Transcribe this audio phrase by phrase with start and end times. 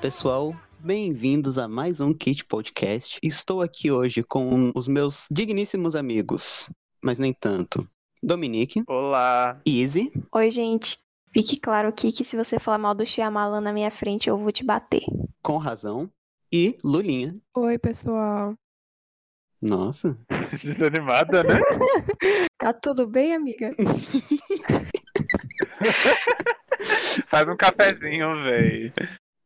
[0.00, 0.54] pessoal.
[0.78, 3.18] Bem-vindos a mais um Kit Podcast.
[3.22, 6.70] Estou aqui hoje com os meus digníssimos amigos,
[7.02, 7.88] mas nem tanto.
[8.22, 9.60] Dominique, Olá.
[9.66, 10.98] Easy, Oi, gente.
[11.32, 14.50] Fique claro aqui que se você falar mal do Shyamalan na minha frente, eu vou
[14.52, 15.02] te bater.
[15.42, 16.10] com razão,
[16.52, 17.36] e Lulinha.
[17.56, 18.54] Oi, pessoal.
[19.60, 20.16] Nossa.
[20.62, 21.58] Desanimada, né?
[22.58, 23.70] Tá tudo bem, amiga?
[27.28, 28.92] Faz um cafezinho, véi.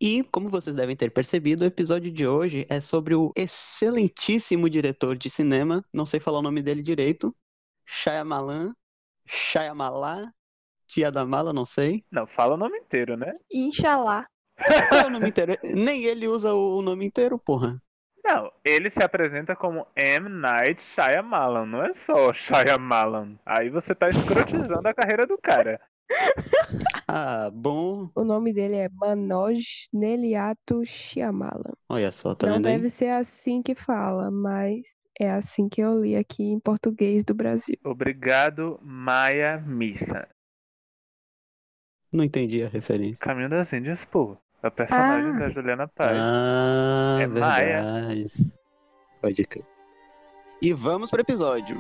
[0.05, 5.17] E, como vocês devem ter percebido, o episódio de hoje é sobre o excelentíssimo diretor
[5.17, 7.33] de cinema, não sei falar o nome dele direito,
[7.86, 8.75] Shyamalan,
[9.25, 10.34] Shyamala,
[10.89, 12.05] Tia da Mala, não sei.
[12.11, 13.33] Não, fala o nome inteiro, né?
[13.48, 14.27] Inxalá.
[14.89, 15.56] Qual é o nome inteiro?
[15.62, 17.80] Nem ele usa o nome inteiro, porra.
[18.25, 20.28] Não, ele se apresenta como M.
[20.28, 23.39] Night Shyamalan, não é só Shyamalan.
[23.47, 25.80] Aí você tá escrotizando a carreira do cara.
[27.15, 28.09] Ah, bom.
[28.15, 29.61] O nome dele é Manoj
[29.93, 31.75] Neliato Shyamalan.
[31.89, 32.77] Olha só, tá Não vendo aí?
[32.77, 37.35] deve ser assim que fala, mas é assim que eu li aqui em português do
[37.35, 37.77] Brasil.
[37.85, 40.27] Obrigado, Maia Missa.
[42.11, 43.19] Não entendi a referência.
[43.25, 44.36] Caminho das Índias, pô.
[44.63, 45.39] A personagem Ah.
[45.39, 46.19] da Juliana Paz.
[46.19, 47.83] Ah, É Maia.
[47.83, 48.33] verdade.
[49.20, 49.67] Pode crer.
[50.63, 51.77] E vamos pro episódio.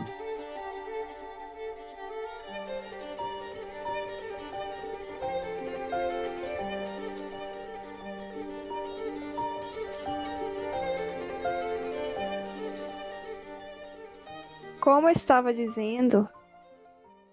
[14.82, 16.28] Como eu estava dizendo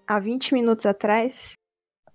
[0.07, 1.53] há 20 minutos atrás,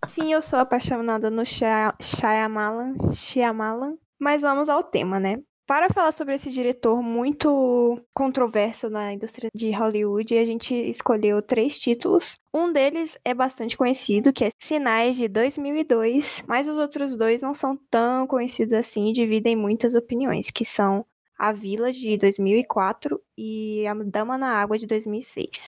[0.07, 5.43] sim, eu sou apaixonada no Shy- Shyamalan, Shyamalan, mas vamos ao tema, né?
[5.67, 11.81] Para falar sobre esse diretor muito controverso na indústria de Hollywood, a gente escolheu três
[11.81, 12.37] títulos.
[12.55, 17.57] Um deles é bastante conhecido, que é Sinais de 2002, mas os outros dois não
[17.57, 21.05] são tão conhecidos assim e dividem muitas opiniões, que são
[21.39, 25.67] A Village de 2004 e A Dama na Água de 2006.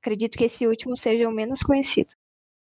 [0.00, 2.14] Acredito que esse último seja o menos conhecido.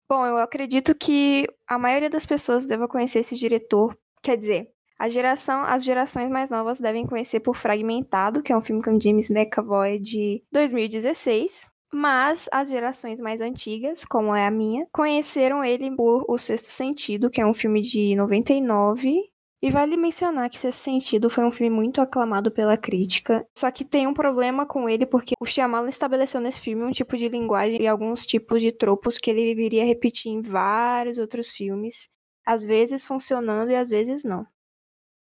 [0.08, 5.08] Bom, eu acredito que a maioria das pessoas deva conhecer esse diretor, quer dizer, a
[5.08, 9.30] geração, as gerações mais novas devem conhecer por Fragmentado, que é um filme com James
[9.30, 11.68] McAvoy de 2016.
[11.92, 17.28] Mas as gerações mais antigas, como é a minha, conheceram ele por O Sexto Sentido,
[17.28, 19.31] que é um filme de 99.
[19.62, 23.46] E vale mencionar que Sexto Sentido foi um filme muito aclamado pela crítica.
[23.56, 27.16] Só que tem um problema com ele, porque o Shyamalan estabeleceu nesse filme um tipo
[27.16, 32.08] de linguagem e alguns tipos de tropos que ele viria repetir em vários outros filmes.
[32.44, 34.44] Às vezes funcionando e às vezes não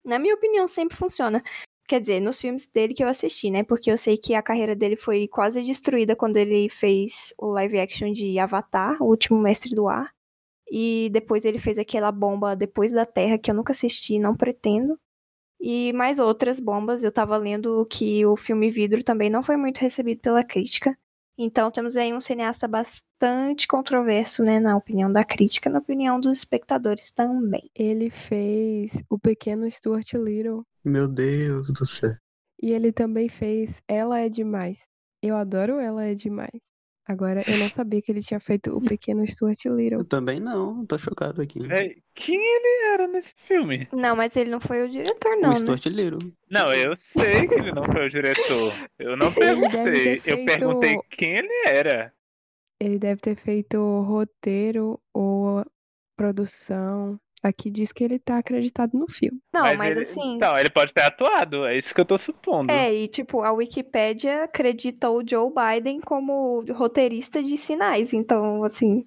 [0.08, 1.42] na minha opinião, sempre funciona.
[1.86, 3.62] Quer dizer, nos filmes dele que eu assisti, né?
[3.62, 7.78] Porque eu sei que a carreira dele foi quase destruída quando ele fez o live
[7.78, 10.12] action de Avatar, o último mestre do ar.
[10.70, 14.98] E depois ele fez aquela bomba Depois da Terra, que eu nunca assisti, não pretendo.
[15.60, 17.02] E mais outras bombas.
[17.02, 20.96] Eu tava lendo que o filme Vidro também não foi muito recebido pela crítica.
[21.40, 24.58] Então temos aí um cineasta bastante controverso, né?
[24.58, 27.70] Na opinião da crítica, na opinião dos espectadores também.
[27.74, 32.10] Ele fez O Pequeno Stuart Little Meu Deus do céu.
[32.60, 34.82] e ele também fez Ela é Demais.
[35.22, 36.72] Eu adoro Ela é Demais.
[37.08, 40.00] Agora, eu não sabia que ele tinha feito O Pequeno Stuart Little.
[40.00, 41.58] Eu também não, tô chocado aqui.
[41.66, 43.88] Véi, quem ele era nesse filme?
[43.94, 45.58] Não, mas ele não foi o diretor, não, o né?
[45.58, 46.32] Stuart Little.
[46.50, 48.72] Não, eu sei que ele não foi o diretor.
[48.98, 50.18] Eu não perguntei.
[50.20, 52.12] ter Eu feito- perguntei quem ele era.
[52.80, 55.64] Ele deve ter feito roteiro ou
[56.16, 57.18] produção.
[57.42, 59.38] Aqui diz que ele tá acreditado no filme.
[59.52, 60.36] Não, mas, ele, assim.
[60.36, 61.64] Então, ele pode ter atuado.
[61.66, 62.72] É isso que eu tô supondo.
[62.72, 68.12] É, e tipo, a Wikipédia acredita o Joe Biden como roteirista de sinais.
[68.12, 69.06] Então, assim,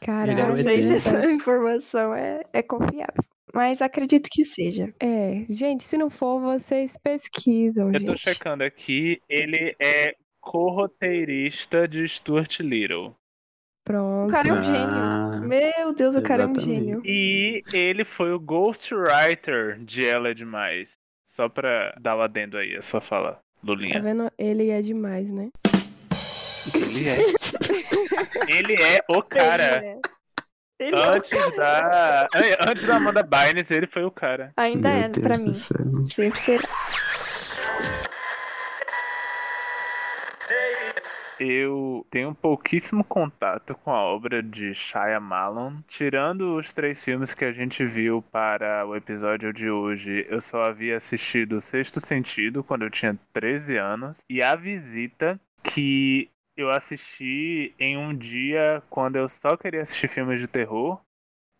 [0.00, 3.24] Caralho, não sei se essa informação é, é confiável.
[3.54, 4.92] Mas acredito que seja.
[5.00, 8.28] É, gente, se não for, vocês pesquisam, Eu tô gente.
[8.28, 9.20] checando aqui.
[9.28, 13.14] Ele é co-roteirista de Stuart Little.
[13.86, 14.30] O Pronto.
[14.30, 14.62] cara é um Ah,
[15.42, 15.48] gênio.
[15.48, 17.02] Meu Deus, o cara é um gênio.
[17.04, 20.90] E ele foi o ghostwriter de Ela é Demais.
[21.36, 24.00] Só pra dar o adendo aí, a sua fala, Tá Lulinha.
[24.00, 24.30] vendo?
[24.38, 25.50] Ele é demais, né?
[26.74, 27.18] Ele é.
[28.48, 29.76] ele é o cara.
[29.76, 29.98] Ele é.
[30.80, 32.22] Ele é o Antes da.
[32.34, 34.52] an- Antes da Amanda Bynes, ele foi o cara.
[34.56, 35.52] Ainda Meu é, Deus pra do mim.
[35.52, 35.76] céu.
[36.08, 36.68] Sempre será.
[41.38, 45.82] Eu tenho pouquíssimo contato com a obra de Shyamalan.
[45.88, 50.62] Tirando os três filmes que a gente viu para o episódio de hoje, eu só
[50.62, 57.74] havia assistido Sexto Sentido quando eu tinha 13 anos e A Visita, que eu assisti
[57.80, 61.00] em um dia quando eu só queria assistir filmes de terror.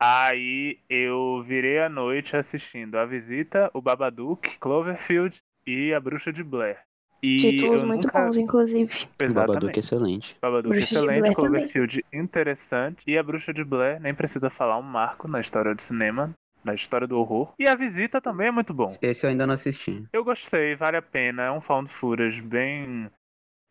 [0.01, 6.45] Aí eu virei a noite assistindo A Visita, O Babadook, Cloverfield e A Bruxa de
[6.45, 6.79] Blair.
[7.25, 8.21] E Títulos eu muito nunca...
[8.21, 8.85] bons, inclusive.
[8.85, 9.79] O Babadook é Exatamente.
[9.81, 10.37] excelente.
[10.43, 11.51] Babadook Bruxa de excelente, Blair também.
[11.51, 13.03] Cloverfield interessante.
[13.07, 16.75] E A Bruxa de Blair, nem precisa falar, um marco na história do cinema, na
[16.75, 17.53] história do horror.
[17.59, 18.87] E A Visita também é muito bom.
[19.01, 20.05] Esse eu ainda não assisti.
[20.13, 21.45] Eu gostei, vale a pena.
[21.45, 23.11] É um found footage bem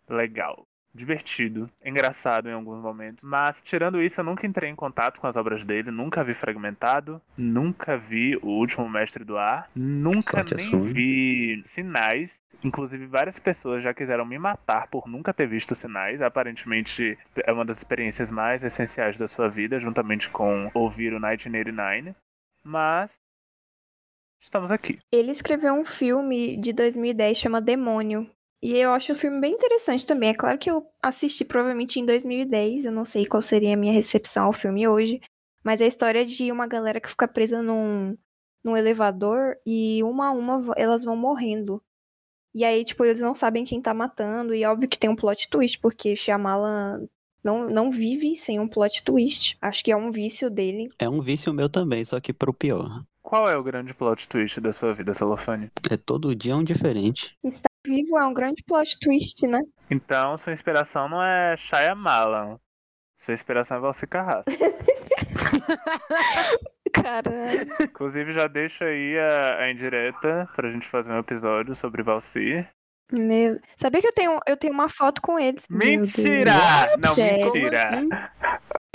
[0.10, 0.66] legal.
[0.96, 3.24] Divertido, engraçado em alguns momentos.
[3.24, 5.90] Mas, tirando isso, eu nunca entrei em contato com as obras dele.
[5.90, 7.20] Nunca vi Fragmentado.
[7.36, 9.70] Nunca vi O Último Mestre do Ar.
[9.76, 10.82] Nunca Sorte é nem sua.
[10.82, 12.40] vi Sinais.
[12.64, 16.22] Inclusive, várias pessoas já quiseram me matar por nunca ter visto Sinais.
[16.22, 22.16] Aparentemente, é uma das experiências mais essenciais da sua vida, juntamente com ouvir o 1989.
[22.64, 23.12] Mas,
[24.40, 25.00] estamos aqui.
[25.12, 28.30] Ele escreveu um filme de 2010 chama Demônio.
[28.64, 30.30] E eu acho o filme bem interessante também.
[30.30, 33.92] É claro que eu assisti provavelmente em 2010, eu não sei qual seria a minha
[33.92, 35.20] recepção ao filme hoje,
[35.62, 38.18] mas é a história de uma galera que fica presa num,
[38.64, 41.84] num elevador e uma a uma elas vão morrendo.
[42.56, 45.50] E aí, tipo, eles não sabem quem tá matando, e óbvio que tem um plot
[45.50, 47.06] twist, porque Shyamalan
[47.44, 49.58] não, não vive sem um plot twist.
[49.62, 50.88] Acho que é um vício dele.
[50.98, 53.04] É um vício meu também, só que pro pior.
[53.22, 55.70] Qual é o grande plot twist da sua vida, Celofane?
[55.92, 57.36] É todo dia um diferente.
[57.44, 59.60] Estar vivo é um grande plot twist, né?
[59.90, 62.58] Então, sua inspiração não é Shyamalan.
[63.20, 64.52] Sua inspiração é Valci Carrasco.
[66.94, 67.32] Cara,
[67.82, 72.66] Inclusive, já deixo aí a, a indireta pra gente fazer um episódio sobre Valci.
[73.12, 73.60] Meu.
[73.78, 75.60] Sabia que eu tenho, eu tenho uma foto com ele?
[75.70, 76.54] Meu Mentira!
[77.00, 77.46] Não, Sério?
[77.46, 77.90] mentira!
[77.90, 78.10] Assim?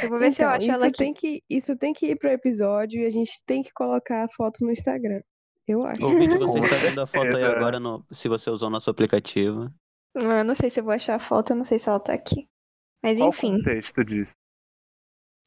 [0.01, 0.99] Eu vou ver se eu Então, acho isso ela aqui.
[0.99, 4.29] tem que isso tem que ir pro episódio e a gente tem que colocar a
[4.29, 5.21] foto no Instagram.
[5.69, 6.03] Eu acho.
[6.05, 9.71] Ouvinte, você Com está vendo a foto aí agora no- se você usou nosso aplicativo.
[10.17, 12.01] Ah, Eu não sei se eu vou achar a foto, eu não sei se ela
[12.01, 12.49] tá aqui.
[13.03, 14.33] Mas Qual o enfim, contexto disso?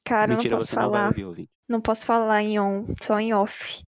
[0.06, 1.08] cara, eu Mentira, não posso você não falar.
[1.26, 1.50] ouvir.
[1.68, 3.82] Não posso falar em on, só em off.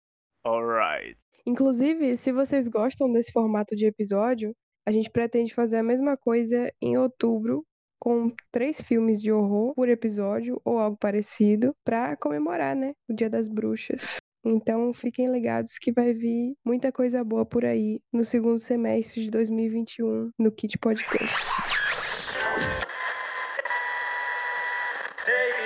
[0.45, 1.17] Alright.
[1.45, 4.55] Inclusive, se vocês gostam desse formato de episódio,
[4.87, 7.65] a gente pretende fazer a mesma coisa em outubro,
[7.99, 13.29] com três filmes de horror por episódio ou algo parecido, pra comemorar, né, o Dia
[13.29, 14.17] das Bruxas.
[14.43, 19.29] Então, fiquem ligados que vai vir muita coisa boa por aí no segundo semestre de
[19.29, 21.35] 2021 no Kit Podcast.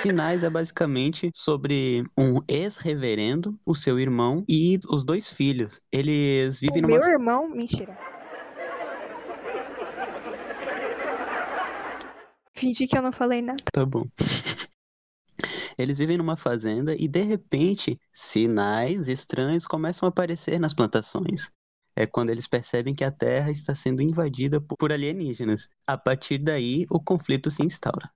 [0.02, 5.80] Sinais é basicamente sobre um ex-reverendo, o seu irmão e os dois filhos.
[5.90, 6.98] Eles O vivem numa.
[6.98, 7.96] meu irmão, mentira.
[12.54, 13.62] Fingi que eu não falei nada.
[13.72, 14.04] Tá bom.
[15.78, 21.50] Eles vivem numa fazenda e de repente sinais estranhos começam a aparecer nas plantações.
[21.94, 25.68] É quando eles percebem que a terra está sendo invadida po- por alienígenas.
[25.86, 28.10] A partir daí, o conflito se instaura.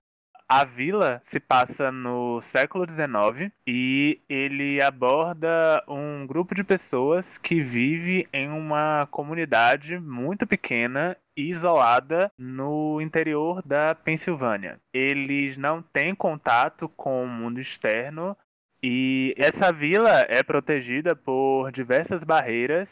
[0.53, 7.61] A vila se passa no século XIX e ele aborda um grupo de pessoas que
[7.61, 14.77] vive em uma comunidade muito pequena e isolada no interior da Pensilvânia.
[14.93, 18.35] Eles não têm contato com o mundo externo
[18.83, 22.91] e essa vila é protegida por diversas barreiras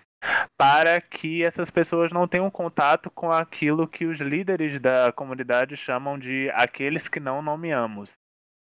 [0.55, 6.19] para que essas pessoas não tenham contato com aquilo que os líderes da comunidade chamam
[6.19, 8.13] de aqueles que não nomeamos,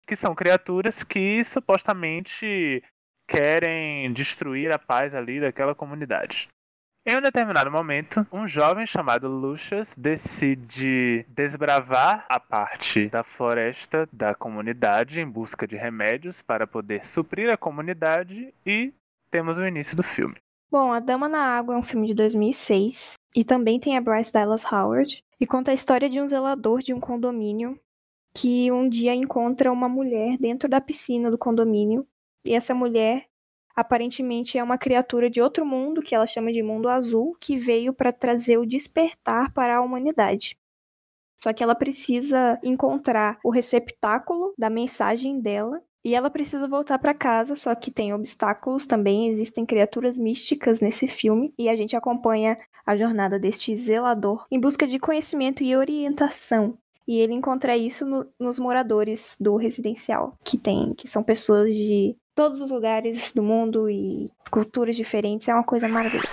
[0.06, 2.84] que são criaturas que supostamente
[3.28, 6.50] querem destruir a paz ali daquela comunidade.
[7.06, 14.34] Em um determinado momento, um jovem chamado Lucius decide desbravar a parte da floresta da
[14.34, 18.94] comunidade em busca de remédios para poder suprir a comunidade e
[19.30, 20.36] temos o início do filme.
[20.72, 24.32] Bom, A Dama na Água é um filme de 2006 e também tem a Bryce
[24.32, 27.78] Dallas Howard e conta a história de um zelador de um condomínio
[28.34, 32.08] que um dia encontra uma mulher dentro da piscina do condomínio
[32.46, 33.26] e essa mulher
[33.76, 37.94] aparentemente é uma criatura de outro mundo que ela chama de mundo azul que veio
[37.94, 40.58] para trazer o despertar para a humanidade.
[41.36, 47.14] Só que ela precisa encontrar o receptáculo da mensagem dela e ela precisa voltar para
[47.14, 52.58] casa, só que tem obstáculos também, existem criaturas místicas nesse filme e a gente acompanha
[52.86, 56.78] a jornada deste zelador em busca de conhecimento e orientação.
[57.08, 62.16] E ele encontra isso no- nos moradores do residencial, que tem, que são pessoas de
[62.36, 66.28] todos os lugares do mundo e culturas diferentes, é uma coisa maravilhosa.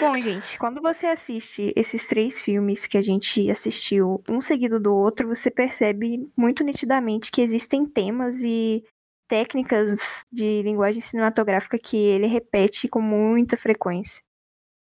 [0.00, 4.94] Bom, gente, quando você assiste esses três filmes que a gente assistiu um seguido do
[4.94, 8.84] outro, você percebe muito nitidamente que existem temas e
[9.26, 14.22] técnicas de linguagem cinematográfica que ele repete com muita frequência.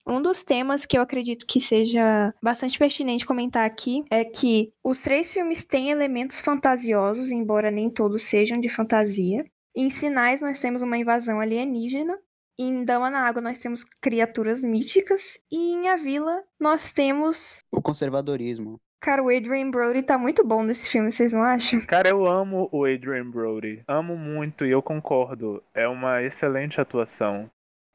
[0.08, 5.00] Um dos temas que eu acredito que seja bastante pertinente comentar aqui é que os
[5.00, 9.44] três filmes têm elementos fantasiosos, embora nem todos sejam de fantasia.
[9.76, 12.18] Em Sinais, nós temos uma invasão alienígena.
[12.58, 15.38] Em Dama na Água, nós temos criaturas míticas.
[15.52, 17.64] E em A Vila, nós temos.
[17.70, 18.80] O conservadorismo.
[19.02, 21.82] Cara, o Adrian Brody tá muito bom nesse filme, vocês não acham?
[21.86, 23.84] Cara, eu amo o Adrian Brody.
[23.88, 25.62] Amo muito e eu concordo.
[25.74, 27.52] É uma excelente atuação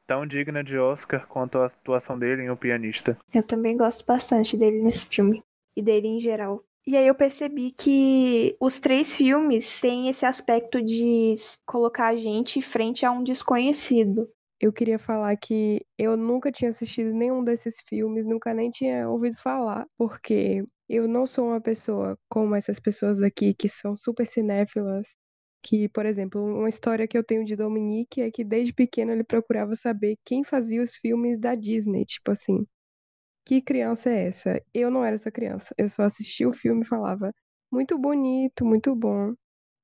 [0.07, 3.17] tão digna de Oscar quanto a atuação dele em O Pianista.
[3.33, 5.43] Eu também gosto bastante dele nesse filme.
[5.75, 6.63] E dele em geral.
[6.85, 11.33] E aí eu percebi que os três filmes têm esse aspecto de
[11.65, 14.29] colocar a gente frente a um desconhecido.
[14.59, 19.37] Eu queria falar que eu nunca tinha assistido nenhum desses filmes, nunca nem tinha ouvido
[19.37, 25.07] falar, porque eu não sou uma pessoa como essas pessoas daqui que são super cinéfilas
[25.63, 29.23] que, por exemplo, uma história que eu tenho de Dominique é que desde pequeno ele
[29.23, 32.67] procurava saber quem fazia os filmes da Disney, tipo assim.
[33.45, 34.61] Que criança é essa?
[34.73, 35.73] Eu não era essa criança.
[35.77, 37.33] Eu só assistia o filme e falava
[37.71, 39.33] muito bonito, muito bom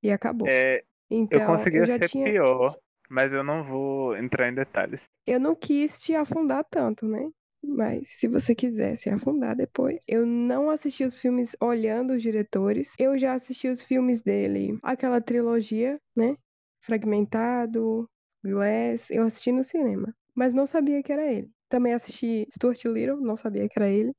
[0.04, 0.48] e acabou.
[0.48, 2.78] É, então, eu conseguia eu já ser tinha pior,
[3.10, 5.06] mas eu não vou entrar em detalhes.
[5.26, 7.30] eu não quis te afundar tanto, né?
[7.64, 10.04] Mas se você quiser se afundar depois.
[10.08, 12.94] Eu não assisti os filmes olhando os diretores.
[13.00, 16.36] Eu já assisti os filmes dele, aquela trilogia, né?
[16.82, 18.10] Fragmentado,
[18.44, 19.10] Glass.
[19.10, 20.14] Eu assisti no cinema.
[20.36, 21.50] Mas não sabia que era ele.
[21.70, 24.14] Também assisti Stuart Little, não sabia que era ele.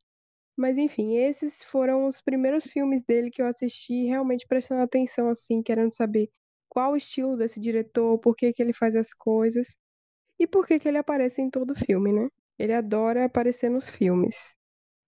[0.56, 5.62] Mas enfim, esses foram os primeiros filmes dele que eu assisti realmente prestando atenção, assim,
[5.62, 6.30] querendo saber
[6.68, 9.76] qual o estilo desse diretor, por que, que ele faz as coisas
[10.38, 12.28] e por que, que ele aparece em todo filme, né?
[12.60, 14.54] Ele adora aparecer nos filmes.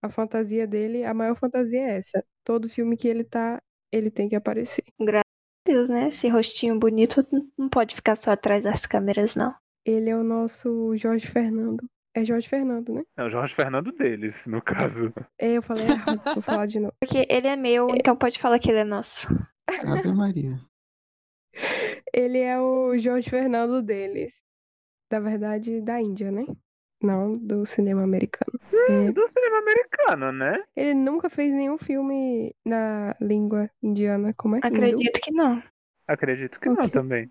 [0.01, 2.25] A fantasia dele, a maior fantasia é essa.
[2.43, 4.83] Todo filme que ele tá, ele tem que aparecer.
[4.99, 6.07] Graças a Deus, né?
[6.07, 7.23] Esse rostinho bonito
[7.55, 9.53] não pode ficar só atrás das câmeras, não.
[9.85, 11.87] Ele é o nosso Jorge Fernando.
[12.15, 13.03] É Jorge Fernando, né?
[13.15, 15.13] É o Jorge Fernando deles, no caso.
[15.37, 16.93] É, eu falei errado, vou falar de novo.
[16.99, 19.27] Porque ele é meu, então pode falar que ele é nosso.
[19.67, 20.59] Ave Maria.
[22.11, 24.41] Ele é o Jorge Fernando deles.
[25.07, 26.45] Da verdade, da Índia, né?
[27.03, 28.57] Não do cinema americano.
[28.89, 30.63] É, Do cinema americano, né?
[30.75, 34.59] Ele nunca fez nenhum filme na língua indiana, como é?
[34.59, 34.67] Hindu?
[34.67, 35.61] Acredito que não.
[36.07, 36.89] Acredito que não Ok.
[36.89, 37.29] também.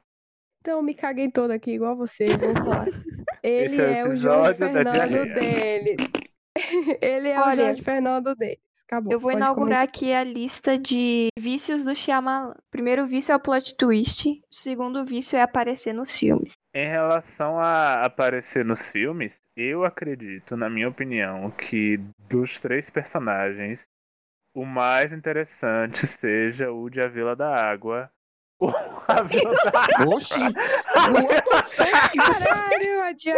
[0.60, 2.86] Então, eu me caguei toda aqui, igual você, vou falar.
[3.42, 5.96] Ele é o é o Jorge Fernando deles.
[7.02, 8.58] Ele é o Olha, Jorge Fernando deles.
[8.86, 9.12] Acabou.
[9.12, 12.54] Eu vou pode inaugurar aqui a lista de vícios do Shyamalan.
[12.70, 14.28] Primeiro vício é o plot twist.
[14.28, 16.52] O segundo vício é aparecer nos filmes.
[16.74, 21.98] Em relação a aparecer nos filmes, eu acredito, na minha opinião, que
[22.30, 23.86] dos três personagens,
[24.56, 28.10] o mais interessante seja o de A Vila da Água.
[28.62, 28.68] O
[29.08, 30.14] A Vila da Água.
[30.14, 30.38] Oxi!
[31.74, 32.16] Fuck?
[32.16, 33.34] Caralho, a tia...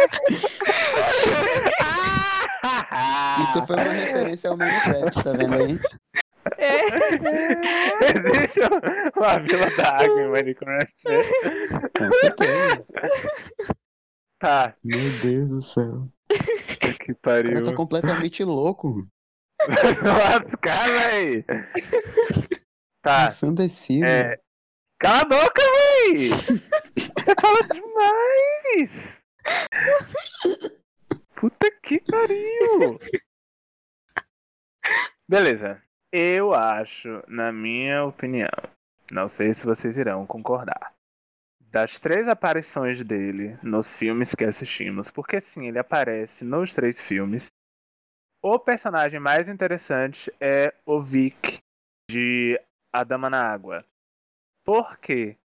[3.43, 5.79] Isso foi uma referência ao Minecraft, tá vendo aí?
[8.01, 8.59] Existe
[9.15, 11.23] uma Vila da Água em Minecraft, né?
[14.39, 16.09] Tá, Meu Deus do céu.
[16.99, 17.63] que O cara pariu.
[17.63, 19.07] tá completamente louco.
[19.67, 21.45] Lascar, véi.
[23.01, 24.05] Tá, Ensandecido.
[24.05, 24.39] é.
[24.99, 26.29] Cala a boca, véi!
[26.29, 29.23] Você fala demais!
[31.35, 32.97] Puta que pariu!
[35.27, 35.81] Beleza.
[36.17, 38.47] Eu acho, na minha opinião,
[39.11, 40.93] não sei se vocês irão concordar.
[41.59, 47.47] Das três aparições dele nos filmes que assistimos, porque sim, ele aparece nos três filmes.
[48.41, 51.59] O personagem mais interessante é o Vic
[52.09, 52.57] de
[52.93, 53.83] A Dama na Água.
[54.63, 55.35] Por quê?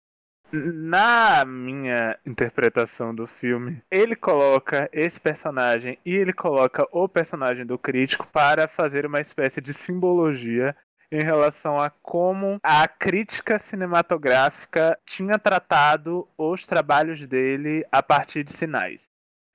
[0.52, 7.78] Na minha interpretação do filme, ele coloca esse personagem e ele coloca o personagem do
[7.78, 10.74] crítico para fazer uma espécie de simbologia
[11.12, 18.52] em relação a como a crítica cinematográfica tinha tratado os trabalhos dele a partir de
[18.52, 19.08] sinais,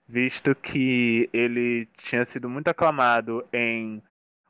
[0.07, 4.01] visto que ele tinha sido muito aclamado em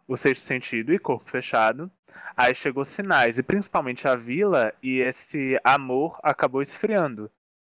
[0.07, 1.91] O Sexto Sentido e Corpo Fechado.
[2.35, 7.31] Aí chegou Sinais, e principalmente a Vila, e esse amor acabou esfriando.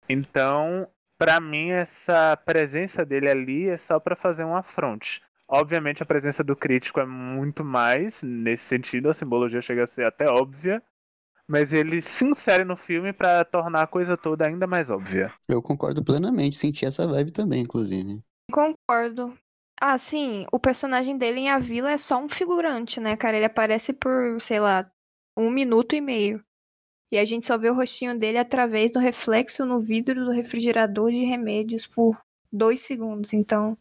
[0.08, 5.22] Então, pra mim, essa presença dele ali é só pra fazer um afronte.
[5.46, 10.04] Obviamente, a presença do crítico é muito mais nesse sentido, a simbologia chega a ser
[10.04, 10.82] até óbvia,
[11.46, 15.32] mas ele se insere no filme pra tornar a coisa toda ainda mais óbvia.
[15.48, 18.22] Eu concordo plenamente, senti essa vibe também, inclusive.
[18.52, 19.36] Concordo.
[19.80, 23.36] Ah, sim, o personagem dele em A Vila é só um figurante, né, cara?
[23.36, 24.90] Ele aparece por, sei lá,
[25.36, 26.44] um minuto e meio.
[27.12, 31.10] E a gente só vê o rostinho dele através do reflexo no vidro do refrigerador
[31.12, 32.20] de remédios por
[32.52, 33.32] dois segundos.
[33.34, 33.78] Então,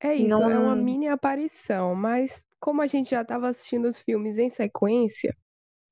[0.00, 4.00] É isso, Não- é uma mini aparição, mas como a gente já estava assistindo os
[4.00, 5.36] filmes em sequência,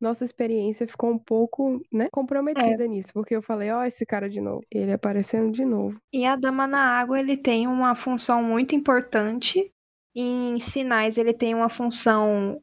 [0.02, 4.40] nossa experiência ficou um pouco, né, comprometida nisso, porque eu falei, ó, esse cara de
[4.40, 5.96] novo, ele aparecendo de novo.
[6.12, 9.70] E a Dama na Água, ele tem uma função muito importante.
[10.14, 12.60] Em sinais, ele tem uma função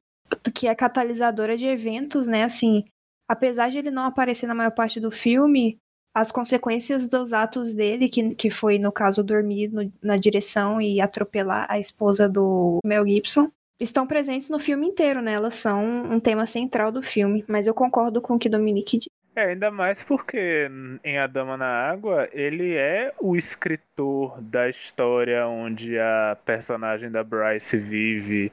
[0.53, 2.43] que é catalisadora de eventos, né?
[2.43, 2.83] Assim,
[3.27, 5.77] apesar de ele não aparecer na maior parte do filme,
[6.13, 10.99] as consequências dos atos dele, que, que foi, no caso, dormir no- na direção e
[10.99, 13.49] atropelar a esposa do Mel Gibson,
[13.79, 15.33] estão presentes no filme inteiro, né?
[15.33, 17.45] Elas são um tema central do filme.
[17.47, 19.11] Mas eu concordo com o que Dominique disse.
[19.35, 20.69] É, ainda mais porque
[21.03, 27.23] em A Dama na Água, ele é o escritor da história onde a personagem da
[27.23, 28.51] Bryce vive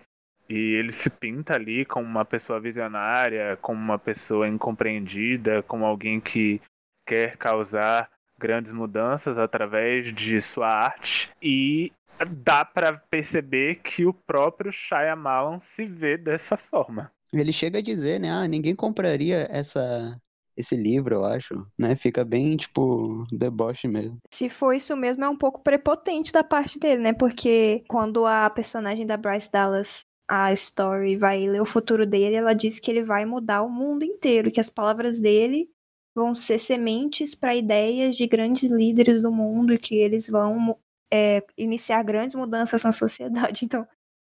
[0.49, 6.21] e ele se pinta ali como uma pessoa visionária, como uma pessoa incompreendida, como alguém
[6.21, 6.61] que
[7.05, 11.93] quer causar grandes mudanças através de sua arte e
[12.25, 17.13] dá pra perceber que o próprio Shyamalan se vê dessa forma.
[17.33, 18.31] Ele chega a dizer, né?
[18.31, 20.19] Ah, ninguém compraria essa,
[20.57, 21.95] esse livro, eu acho, né?
[21.97, 24.19] Fica bem, tipo, deboche mesmo.
[24.31, 27.13] Se for isso mesmo, é um pouco prepotente da parte dele, né?
[27.13, 32.55] Porque quando a personagem da Bryce Dallas, a Story, vai ler o futuro dele, ela
[32.55, 35.69] diz que ele vai mudar o mundo inteiro, que as palavras dele
[36.15, 40.79] vão ser sementes para ideias de grandes líderes do mundo e que eles vão
[41.13, 43.65] é, iniciar grandes mudanças na sociedade.
[43.67, 43.87] Então,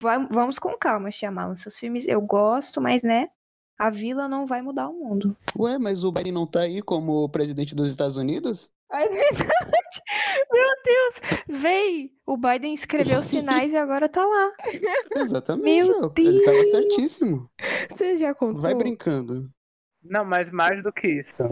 [0.02, 1.56] vai- vamos com calma, Shyamalan.
[1.56, 3.30] Seus filmes eu gosto, mas, né?
[3.78, 5.38] A vila não vai mudar o mundo.
[5.58, 8.70] Ué, mas o Biden não tá aí como presidente dos Estados Unidos?
[8.92, 10.02] É verdade.
[10.52, 11.62] Meu Deus.
[11.62, 14.52] Véi, o Biden escreveu sinais e agora tá lá.
[15.16, 15.88] Exatamente.
[15.88, 16.72] Meu ó, Ele tava Deus.
[16.72, 17.50] certíssimo.
[17.90, 18.62] Você já contou?
[18.62, 19.50] Vai brincando.
[20.04, 21.44] Não, mas mais do que isso.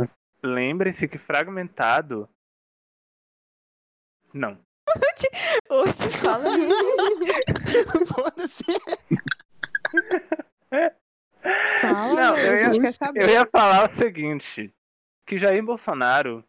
[0.43, 2.27] Lembre-se que fragmentado.
[4.33, 4.57] Não.
[5.69, 6.69] Oxe, fala aí.
[8.07, 8.63] Foda-se.
[11.81, 12.91] Fala, Não, eu ia-.
[13.15, 14.73] Eu ia falar o seguinte:
[15.25, 16.43] que Jair Bolsonaro,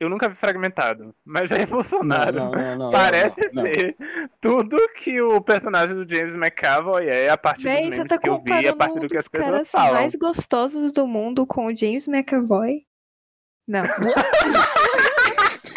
[0.00, 2.90] eu nunca vi fragmentado, mas Jair Bolsonaro não, não, não.
[2.92, 3.70] parece não, não.
[3.70, 3.96] ser
[4.40, 8.18] tudo que o personagem do James McAvoy é a partir dos Véi, você memes tá
[8.18, 9.94] que eu vi, a partir um do que dos as pessoas caras falam.
[9.94, 12.86] mais gostosos do mundo com o James McAvoy?
[13.66, 13.82] Não.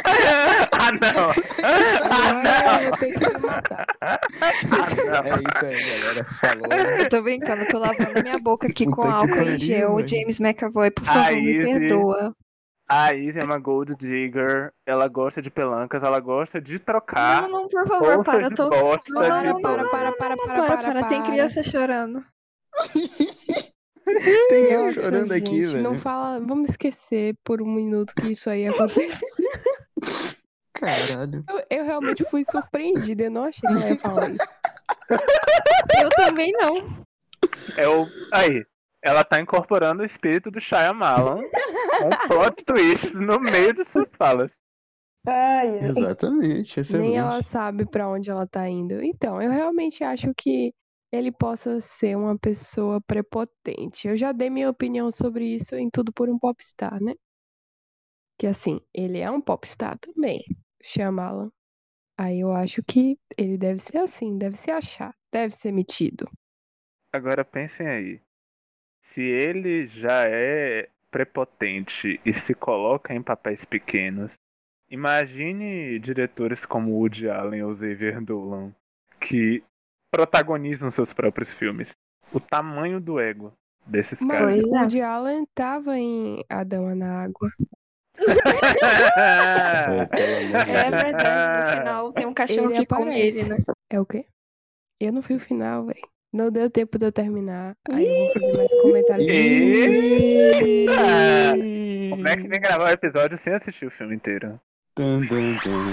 [0.81, 1.29] ah, não!
[1.63, 3.85] Ah, Agora eu ter que matar.
[4.01, 4.19] Ah,
[5.25, 6.23] É isso aí, galera.
[6.39, 6.67] Falou.
[6.99, 9.59] Eu tô brincando, eu tô lavando minha boca aqui com Puta que álcool em pariu,
[9.59, 9.95] gel.
[9.95, 10.07] velho.
[10.07, 12.35] James McAvoy, por favor, me perdoa.
[12.89, 17.49] A Izzy é uma gold digger, ela gosta de pelancas, ela gosta de trocar Não,
[17.49, 18.43] não, por favor, para.
[18.43, 18.69] Eu tô.
[18.69, 22.21] bosta Não, não, não, para, para, Não, para, para, para, Tem criança chorando.
[24.49, 26.01] Tem eu Nossa, chorando aqui, gente, Não velho.
[26.03, 29.21] fala, vamos esquecer por um minuto que isso aí acontece.
[30.81, 31.45] Caralho.
[31.47, 34.55] Eu, eu realmente fui surpreendida, eu não achei que ela ia falar isso.
[36.01, 37.05] Eu também não.
[37.77, 38.07] É o...
[38.33, 38.65] Aí,
[39.03, 41.43] ela tá incorporando o espírito do Shyamalan
[41.99, 44.51] com plot twists no meio de suas falas.
[45.27, 47.09] Ai, Exatamente, excelente.
[47.09, 49.03] Nem ela sabe pra onde ela tá indo.
[49.03, 50.73] Então, eu realmente acho que
[51.11, 54.07] ele possa ser uma pessoa prepotente.
[54.07, 57.13] Eu já dei minha opinião sobre isso em Tudo por um Popstar, né?
[58.39, 60.43] Que assim, ele é um popstar também,
[60.83, 61.51] Shyamalan.
[62.17, 66.29] Aí eu acho que ele deve ser assim, deve se achar, deve ser metido.
[67.11, 68.21] Agora pensem aí.
[69.01, 74.35] Se ele já é prepotente e se coloca em papéis pequenos,
[74.89, 78.73] imagine diretores como Woody Allen ou Xavier Dolan
[79.19, 79.63] que
[80.11, 81.91] protagonizam seus próprios filmes.
[82.33, 83.53] O tamanho do ego
[83.85, 84.57] desses Mas caras.
[84.57, 84.79] O é.
[84.79, 87.49] Woody Allen tava em A Dama na Água.
[89.17, 89.97] É,
[90.51, 93.57] É verdade, no final tem um cachorro Ele que come ele, né?
[93.89, 94.25] É o quê?
[94.99, 96.01] Eu não vi o final, velho.
[96.33, 97.75] Não deu tempo de eu terminar.
[97.89, 99.27] Aí eu vou fazer mais comentários.
[102.09, 104.59] Como é que vem gravar o episódio sem assistir o filme inteiro?
[104.95, 105.91] Tum, tum, tum.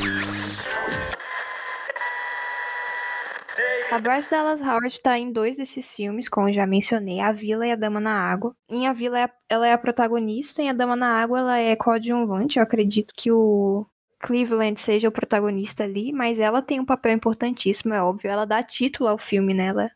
[3.91, 7.73] A Bryce Dallas Howard tá em dois desses filmes, como já mencionei, A Vila e
[7.73, 8.55] A Dama na Água.
[8.69, 11.75] Em A Vila, é ela é a protagonista, em A Dama na Água, ela é
[11.75, 12.59] coadjuvante.
[12.59, 13.87] Eu acredito que o
[14.21, 18.31] Cleveland seja o protagonista ali, mas ela tem um papel importantíssimo, é óbvio.
[18.31, 19.69] Ela dá título ao filme, né?
[19.69, 19.91] Ela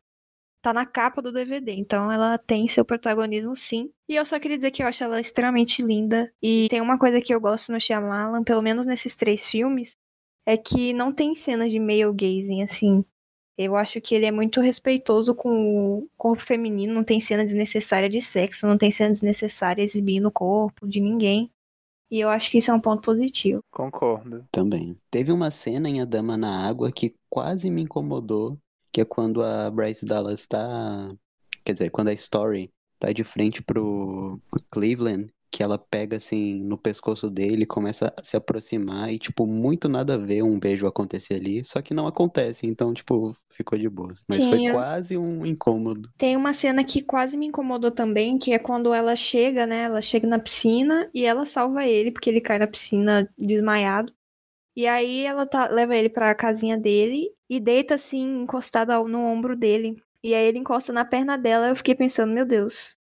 [0.62, 3.90] tá na capa do DVD, então ela tem seu protagonismo sim.
[4.08, 6.32] E eu só queria dizer que eu acho ela extremamente linda.
[6.40, 9.94] E tem uma coisa que eu gosto no Shyamalan, pelo menos nesses três filmes,
[10.46, 13.04] é que não tem cenas de male gazing, assim.
[13.56, 18.08] Eu acho que ele é muito respeitoso com o corpo feminino, não tem cena desnecessária
[18.08, 21.50] de sexo, não tem cena desnecessária exibindo o corpo de ninguém.
[22.10, 23.62] E eu acho que isso é um ponto positivo.
[23.70, 24.46] Concordo.
[24.52, 24.98] Também.
[25.10, 28.58] Teve uma cena em A Dama na Água que quase me incomodou,
[28.92, 31.10] que é quando a Bryce Dallas tá.
[31.64, 34.38] Quer dizer, quando a Story tá de frente pro
[34.70, 39.88] Cleveland que ela pega assim no pescoço dele, começa a se aproximar e tipo muito
[39.88, 43.88] nada a ver um beijo acontecer ali, só que não acontece, então tipo ficou de
[43.88, 44.12] boa.
[44.26, 46.10] Mas Sim, foi eu- quase um incômodo.
[46.16, 49.82] Tem uma cena que quase me incomodou também, que é quando ela chega, né?
[49.84, 54.12] Ela chega na piscina e ela salva ele, porque ele cai na piscina desmaiado.
[54.76, 59.56] E aí ela tá- leva ele pra casinha dele e deita assim, encostada no ombro
[59.56, 60.02] dele.
[60.22, 61.68] E aí ele encosta na perna dela.
[61.68, 62.98] Eu fiquei pensando, meu Deus.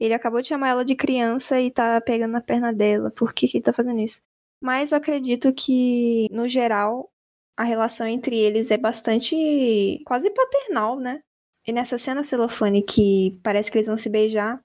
[0.00, 3.10] Ele acabou de chamar ela de criança e tá pegando na perna dela.
[3.10, 4.20] Por que, que ele tá fazendo isso?
[4.60, 7.10] Mas eu acredito que, no geral,
[7.56, 11.20] a relação entre eles é bastante quase paternal, né?
[11.66, 14.60] E nessa cena celofane que parece que eles vão se beijar,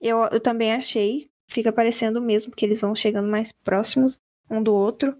[0.00, 1.28] eu, eu também achei.
[1.48, 4.20] Fica parecendo mesmo, porque eles vão chegando mais próximos
[4.50, 5.16] um do outro.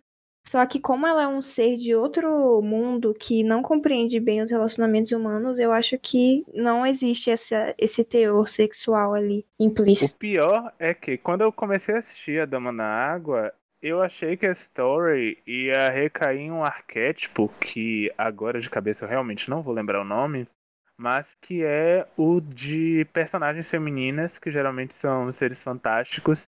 [0.49, 4.51] Só que como ela é um ser de outro mundo que não compreende bem os
[4.51, 10.17] relacionamentos humanos, eu acho que não existe essa, esse teor sexual ali O implícito.
[10.17, 14.47] pior é que quando eu comecei a assistir A Dama na Água, eu achei que
[14.47, 19.75] a story ia recair em um arquétipo que agora de cabeça eu realmente não vou
[19.75, 20.47] lembrar o nome,
[20.97, 26.45] mas que é o de personagens femininas que geralmente são seres fantásticos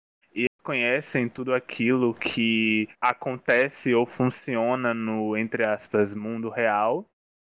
[0.62, 7.07] conhecem tudo aquilo que acontece ou funciona no entre aspas mundo real.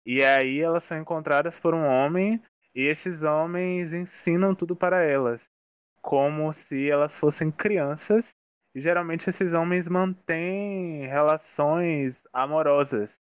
[0.06, 2.42] E aí elas são encontradas por um homem
[2.74, 5.50] e esses homens ensinam tudo para elas
[6.02, 8.34] como se elas fossem crianças.
[8.76, 13.20] E geralmente esses homens mantêm relações amorosas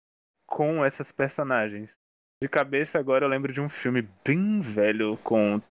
[0.47, 1.97] com essas personagens.
[2.41, 5.61] De cabeça agora eu lembro de um filme bem velho com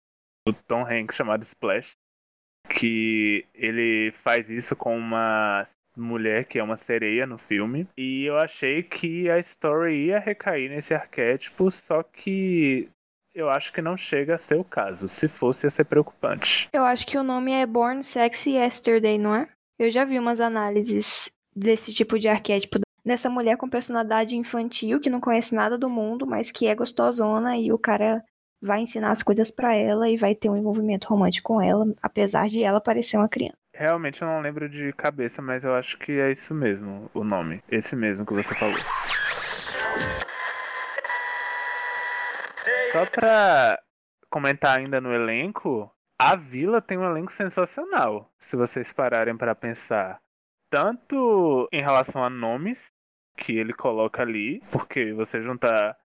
[0.46, 1.96] o Tom Hanks chamado Splash,
[2.68, 5.64] que ele faz isso com uma
[5.96, 7.86] mulher que é uma sereia no filme.
[7.96, 12.88] E eu achei que a story ia recair nesse arquétipo, só que
[13.34, 15.08] eu acho que não chega a ser o caso.
[15.08, 16.68] Se fosse, ia ser preocupante.
[16.72, 19.48] Eu acho que o nome é Born Sexy Yesterday, não é?
[19.78, 25.10] Eu já vi umas análises desse tipo de arquétipo dessa mulher com personalidade infantil que
[25.10, 28.22] não conhece nada do mundo, mas que é gostosona e o cara
[28.62, 32.46] vai ensinar as coisas pra ela e vai ter um envolvimento romântico com ela, apesar
[32.46, 33.58] de ela parecer uma criança.
[33.74, 37.62] Realmente eu não lembro de cabeça, mas eu acho que é isso mesmo, o nome.
[37.68, 38.78] Esse mesmo que você falou.
[42.92, 43.78] Só pra
[44.30, 50.20] comentar ainda no elenco, a Vila tem um elenco sensacional, se vocês pararem pra pensar.
[50.70, 52.92] Tanto em relação a nomes
[53.36, 55.96] que ele coloca ali, porque você juntar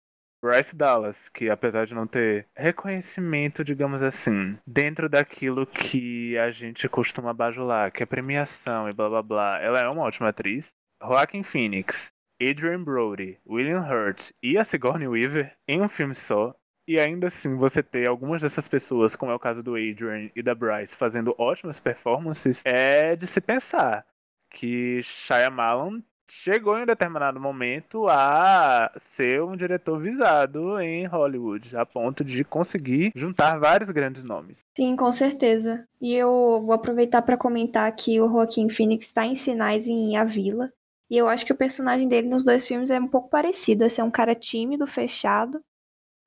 [0.46, 6.88] Bryce Dallas, que apesar de não ter reconhecimento, digamos assim, dentro daquilo que a gente
[6.88, 10.72] costuma bajular, que é premiação e blá blá blá, ela é uma ótima atriz.
[11.02, 16.54] Joaquin Phoenix, Adrian Brody, William Hurt e a Sigourney Weaver em um filme só.
[16.86, 20.42] E ainda assim você ter algumas dessas pessoas, como é o caso do Adrian e
[20.44, 24.06] da Bryce, fazendo ótimas performances, é de se pensar
[24.48, 31.86] que Shyamalan chegou em um determinado momento a ser um diretor visado em Hollywood, a
[31.86, 34.64] ponto de conseguir juntar vários grandes nomes.
[34.76, 35.86] Sim, com certeza.
[36.00, 40.24] E eu vou aproveitar pra comentar que o Joaquin Phoenix está em sinais em A
[40.24, 40.72] Vila.
[41.08, 43.84] E eu acho que o personagem dele nos dois filmes é um pouco parecido.
[43.84, 45.60] Esse é um cara tímido, fechado.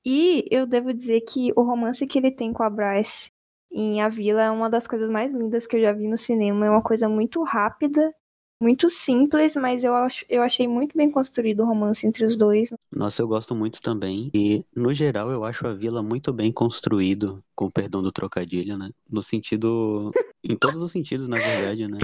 [0.05, 3.31] E eu devo dizer que o romance que ele tem com a Bryce
[3.71, 6.65] em A Vila é uma das coisas mais lindas que eu já vi no cinema.
[6.65, 8.13] É uma coisa muito rápida,
[8.61, 12.73] muito simples, mas eu, acho, eu achei muito bem construído o romance entre os dois.
[12.91, 14.29] Nossa, eu gosto muito também.
[14.33, 18.89] E, no geral, eu acho a vila muito bem construído, com perdão do trocadilho, né?
[19.09, 20.11] No sentido.
[20.43, 21.97] em todos os sentidos, na verdade, né?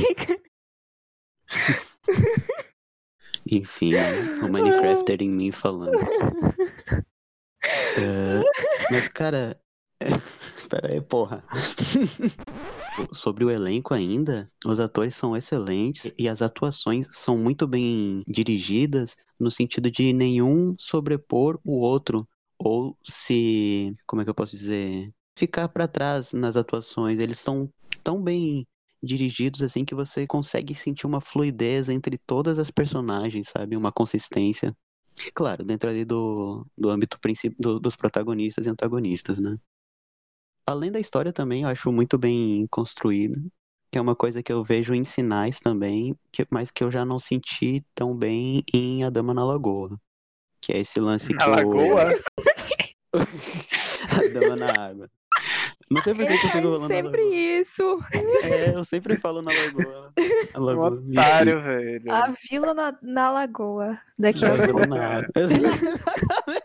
[3.52, 3.94] Enfim,
[4.41, 5.98] o Minecrafter em mim falando.
[7.98, 8.44] É,
[8.91, 9.60] mas, cara.
[10.70, 11.44] Pera aí, porra.
[13.12, 19.15] Sobre o elenco ainda, os atores são excelentes e as atuações são muito bem dirigidas
[19.39, 22.27] no sentido de nenhum sobrepor o outro
[22.58, 27.19] ou se, como é que eu posso dizer, ficar pra trás nas atuações.
[27.19, 27.69] Eles são
[28.03, 28.65] tão bem
[29.03, 33.75] dirigidos assim que você consegue sentir uma fluidez entre todas as personagens, sabe?
[33.75, 34.75] Uma consistência.
[35.34, 37.17] Claro, dentro ali do, do âmbito
[37.58, 39.55] do, dos protagonistas e antagonistas, né?
[40.67, 43.39] Além da história também, eu acho muito bem construída.
[43.91, 47.06] Que é uma coisa que eu vejo em sinais também, que, mas que eu já
[47.06, 49.97] não senti tão bem em A Dama na Lagoa.
[50.62, 52.15] Que é esse lance Na que o- lagoa?
[54.10, 55.10] a dama na água.
[55.89, 57.36] Não sei por que, que eu fico falando na sempre lagoa.
[57.36, 57.99] isso.
[58.43, 60.12] É, eu sempre falo na lagoa.
[60.54, 61.01] A Um lagoa.
[61.01, 62.12] me otário, velho.
[62.12, 63.97] A vila na, na lagoa.
[64.17, 64.80] Daqui a pouco.
[64.80, 65.30] Lagoa na água.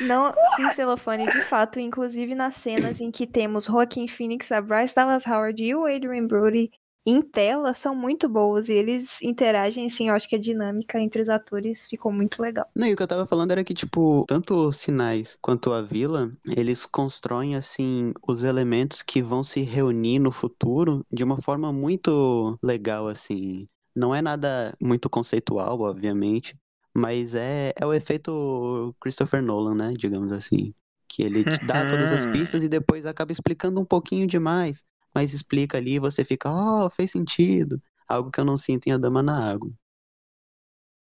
[0.00, 1.80] Não, sim, celofane, de fato.
[1.80, 6.26] Inclusive nas cenas em que temos Joaquin Phoenix, a Bryce Dallas Howard e o Adrian
[6.26, 6.70] Brody
[7.06, 11.22] em tela são muito boas e eles interagem, assim, eu acho que a dinâmica entre
[11.22, 12.66] os atores ficou muito legal.
[12.76, 15.80] Não, e o que eu tava falando era que, tipo, tanto os sinais quanto a
[15.80, 21.72] vila, eles constroem, assim, os elementos que vão se reunir no futuro de uma forma
[21.72, 23.66] muito legal, assim.
[23.96, 26.54] Não é nada muito conceitual, obviamente,
[26.98, 29.94] mas é, é o efeito Christopher Nolan, né?
[29.96, 30.74] Digamos assim.
[31.08, 34.82] Que ele te dá todas as pistas e depois acaba explicando um pouquinho demais.
[35.14, 37.80] Mas explica ali e você fica, oh, fez sentido.
[38.06, 39.70] Algo que eu não sinto em A Dama na Água.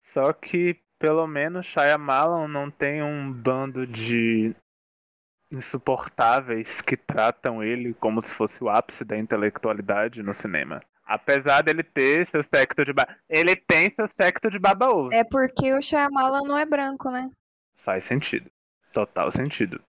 [0.03, 4.55] Só que, pelo menos, Shyamalan não tem um bando de
[5.51, 10.83] insuportáveis que tratam ele como se fosse o ápice da intelectualidade no cinema.
[11.05, 13.07] Apesar dele ter seu secto de ba...
[13.29, 15.13] Ele tem seu secto de baba-ovo.
[15.13, 17.31] É porque o Shyamalan não é branco, né?
[17.77, 18.51] Faz sentido.
[18.93, 19.83] Total sentido.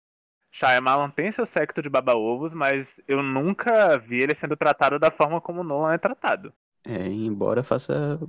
[0.50, 5.40] Shyamalan tem seu secto de baba-ovos, mas eu nunca vi ele sendo tratado da forma
[5.40, 6.52] como o Nolan é tratado.
[6.86, 8.20] É, embora faça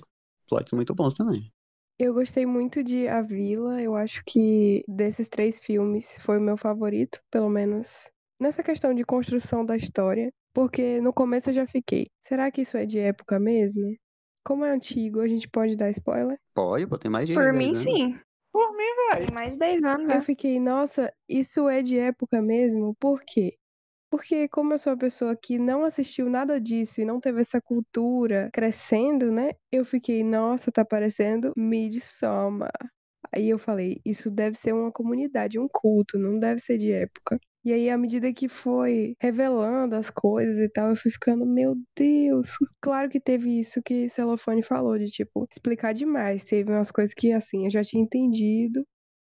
[0.48, 1.52] plots muito bons também.
[1.98, 3.82] Eu gostei muito de A Vila.
[3.82, 9.04] Eu acho que desses três filmes foi o meu favorito, pelo menos nessa questão de
[9.04, 10.32] construção da história.
[10.56, 12.08] Porque no começo eu já fiquei.
[12.24, 13.94] Será que isso é de época mesmo?
[14.42, 16.40] Como é antigo, a gente pode dar spoiler?
[16.54, 17.78] Pode, pô, tem mais de Por 10 mim, anos.
[17.80, 18.20] sim.
[18.54, 19.34] Por mim, velho.
[19.34, 20.22] Mais de 10 anos, Eu né?
[20.22, 22.96] fiquei, nossa, isso é de época mesmo?
[22.98, 23.58] Por quê?
[24.10, 27.60] Porque como eu sou uma pessoa que não assistiu nada disso e não teve essa
[27.60, 29.52] cultura crescendo, né?
[29.70, 32.72] Eu fiquei, nossa, tá parecendo Midsommar.
[33.32, 37.40] Aí eu falei, isso deve ser uma comunidade, um culto, não deve ser de época.
[37.64, 41.76] E aí, à medida que foi revelando as coisas e tal, eu fui ficando, meu
[41.98, 42.50] Deus.
[42.82, 46.44] Claro que teve isso que Celofane falou, de tipo, explicar demais.
[46.44, 48.86] Teve umas coisas que, assim, eu já tinha entendido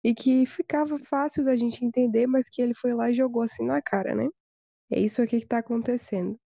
[0.05, 3.65] e que ficava fácil da gente entender, mas que ele foi lá e jogou assim
[3.67, 4.29] na cara, né?
[4.91, 6.39] É isso aqui que tá acontecendo.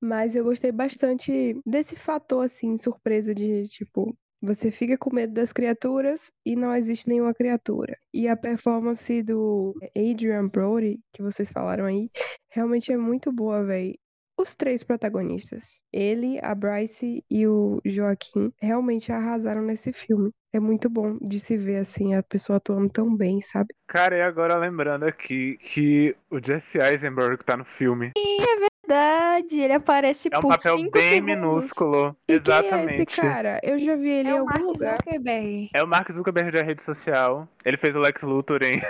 [0.00, 5.52] Mas eu gostei bastante desse fator, assim, surpresa de, tipo, você fica com medo das
[5.52, 7.96] criaturas e não existe nenhuma criatura.
[8.12, 12.10] E a performance do Adrian Brody, que vocês falaram aí,
[12.50, 13.94] realmente é muito boa, velho.
[14.38, 20.30] Os três protagonistas, ele, a Bryce e o Joaquim, realmente arrasaram nesse filme.
[20.50, 23.74] É muito bom de se ver, assim, a pessoa atuando tão bem, sabe?
[23.86, 28.12] Cara, e agora lembrando aqui que o Jesse Eisenberg tá no filme.
[28.94, 31.26] Verdade, ele aparece É um por papel 5 bem segundos.
[31.36, 32.16] minúsculo.
[32.28, 32.70] E Exatamente.
[32.70, 33.60] quem é esse cara?
[33.62, 34.96] Eu já vi ele É em o algum Mark lugar.
[34.96, 35.70] Zuckerberg.
[35.72, 37.48] É o Mark Zuckerberg da rede social.
[37.64, 38.80] Ele fez o Lex Luthor em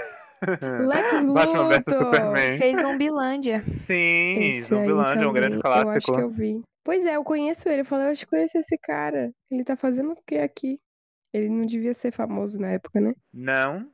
[0.89, 2.05] Lex Batman vs Luthor!
[2.05, 2.57] Superman.
[2.59, 3.63] Fez Zumbilândia.
[3.87, 6.15] Sim, Esse Zumbilândia, um grande também, Eu acho clássico.
[6.17, 6.63] que eu vi.
[6.83, 7.83] Pois é, eu conheço ele.
[7.83, 9.31] Eu falei, eu acho que conheço esse cara.
[9.51, 10.79] Ele tá fazendo o que aqui?
[11.35, 13.13] Ele não devia ser famoso na época, né?
[13.35, 13.87] Não.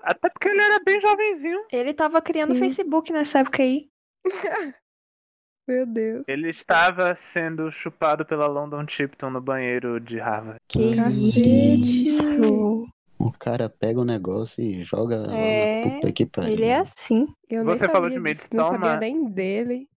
[0.00, 1.64] Até porque ele era bem jovenzinho.
[1.70, 2.58] Ele tava criando Sim.
[2.58, 3.86] Facebook nessa época aí.
[5.66, 6.24] Meu Deus.
[6.26, 10.58] Ele estava sendo chupado pela London Tipton no banheiro de Harvard.
[10.68, 12.02] Que Cacete.
[12.04, 12.86] isso?
[13.18, 16.52] O cara pega o negócio e joga É, na puta que pariu.
[16.52, 17.26] Ele é assim.
[17.48, 19.00] Eu nem Você falou de disso, Não sabia Midsommar?
[19.00, 19.88] nem dele.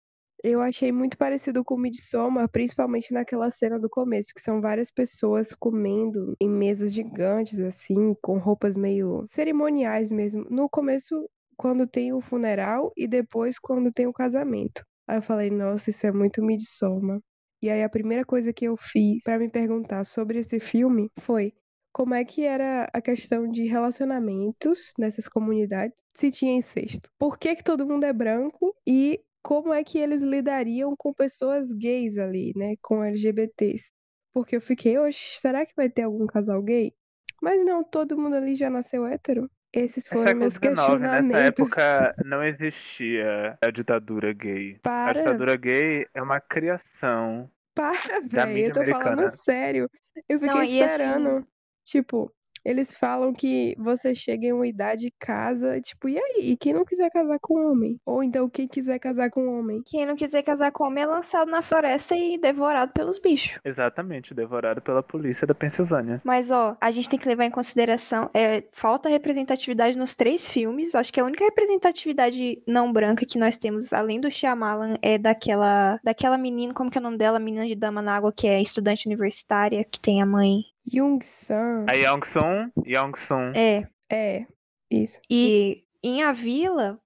[0.44, 5.56] Eu achei muito parecido com Midsommar, principalmente naquela cena do começo, que são várias pessoas
[5.56, 10.46] comendo em mesas gigantes, assim, com roupas meio cerimoniais mesmo.
[10.48, 14.86] No começo, quando tem o funeral, e depois quando tem o casamento.
[15.08, 17.20] Aí eu falei, nossa, isso é muito Midsommar.
[17.62, 21.54] E aí a primeira coisa que eu fiz pra me perguntar sobre esse filme foi
[21.94, 27.10] como é que era a questão de relacionamentos nessas comunidades, se tinha incesto.
[27.18, 31.72] Por que que todo mundo é branco e como é que eles lidariam com pessoas
[31.72, 33.92] gays ali, né, com LGBTs?
[34.34, 36.94] Porque eu fiquei, oxe, será que vai ter algum casal gay?
[37.42, 39.50] Mas não, todo mundo ali já nasceu hétero.
[39.76, 41.28] Esses foram século meus XIX, questionamentos.
[41.30, 44.76] nessa época não existia a ditadura gay.
[44.78, 47.50] A Para, ditadura gay é uma criação.
[47.74, 49.30] para, velho, eu tô mídia falando americana.
[49.30, 49.90] sério.
[50.30, 51.48] Eu fiquei Não, assim- esperando.
[51.84, 52.32] Tipo,
[52.66, 56.52] eles falam que você chega em uma idade e casa, tipo, e aí?
[56.52, 58.00] E quem não quiser casar com homem?
[58.04, 59.84] Ou então quem quiser casar com homem?
[59.86, 63.60] Quem não quiser casar com homem é lançado na floresta e devorado pelos bichos.
[63.64, 66.20] Exatamente, devorado pela polícia da Pensilvânia.
[66.24, 70.96] Mas, ó, a gente tem que levar em consideração, é, falta representatividade nos três filmes.
[70.96, 76.00] Acho que a única representatividade não branca que nós temos, além do Shyamalan, é daquela,
[76.04, 77.38] daquela menina, como que é o nome dela?
[77.38, 81.86] Menina de Dama na Água, que é estudante universitária, que tem a mãe Jung-san.
[81.90, 83.52] A Young-sun, Young-sun.
[83.56, 83.88] É.
[84.12, 84.46] É,
[84.92, 85.20] isso.
[85.30, 87.00] E em A Vila,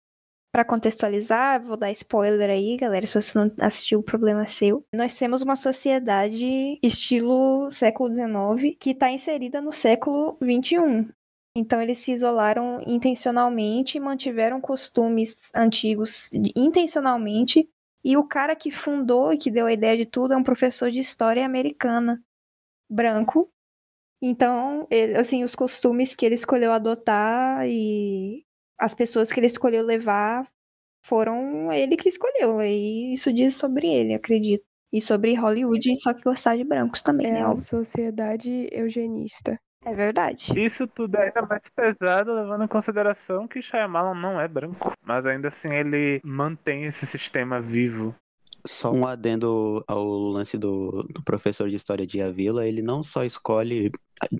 [0.51, 4.85] pra contextualizar, vou dar spoiler aí, galera, se você não assistiu, o problema é seu.
[4.93, 11.07] Nós temos uma sociedade estilo século XIX que tá inserida no século XXI.
[11.55, 17.69] Então eles se isolaram intencionalmente e mantiveram costumes antigos intencionalmente.
[18.03, 20.89] E o cara que fundou e que deu a ideia de tudo é um professor
[20.89, 22.21] de história americana,
[22.89, 23.51] branco.
[24.21, 28.43] Então, ele- assim, os costumes que ele escolheu adotar e
[28.77, 30.47] as pessoas que ele escolheu levar
[31.05, 32.61] foram ele que escolheu.
[32.61, 34.63] E isso diz sobre ele, acredito.
[34.91, 37.43] E sobre Hollywood, só que gostar de brancos também, É né?
[37.43, 39.59] a sociedade eugenista.
[39.85, 40.59] É verdade.
[40.59, 44.91] Isso tudo é ainda mais pesado, levando em consideração que Shyamalan não é branco.
[45.01, 48.13] Mas ainda assim ele mantém esse sistema vivo.
[48.65, 53.23] Só um adendo ao lance do, do professor de história de Avila, ele não só
[53.23, 53.91] escolhe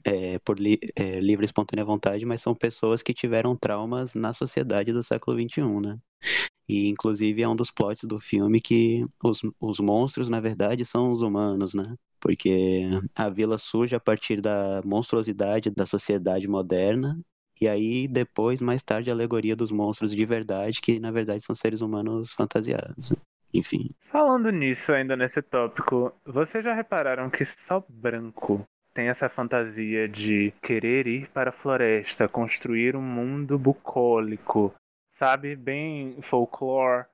[0.04, 4.34] é, por li- é, livre e espontânea vontade, mas são pessoas que tiveram traumas na
[4.34, 5.98] sociedade do século XXI, né?
[6.68, 11.12] E inclusive é um dos plots do filme que os, os monstros, na verdade, são
[11.12, 11.96] os humanos, né?
[12.20, 12.84] Porque
[13.16, 17.20] a vila surge a partir da monstruosidade da sociedade moderna,
[17.62, 21.56] e aí depois, mais tarde, a alegoria dos monstros de verdade, que na verdade são
[21.56, 23.12] seres humanos fantasiados.
[23.54, 23.90] Enfim.
[24.00, 30.52] Falando nisso, ainda nesse tópico, vocês já repararam que só branco tem essa fantasia de
[30.62, 34.74] querer ir para a floresta, construir um mundo bucólico,
[35.12, 35.56] sabe?
[35.56, 37.06] Bem folclore.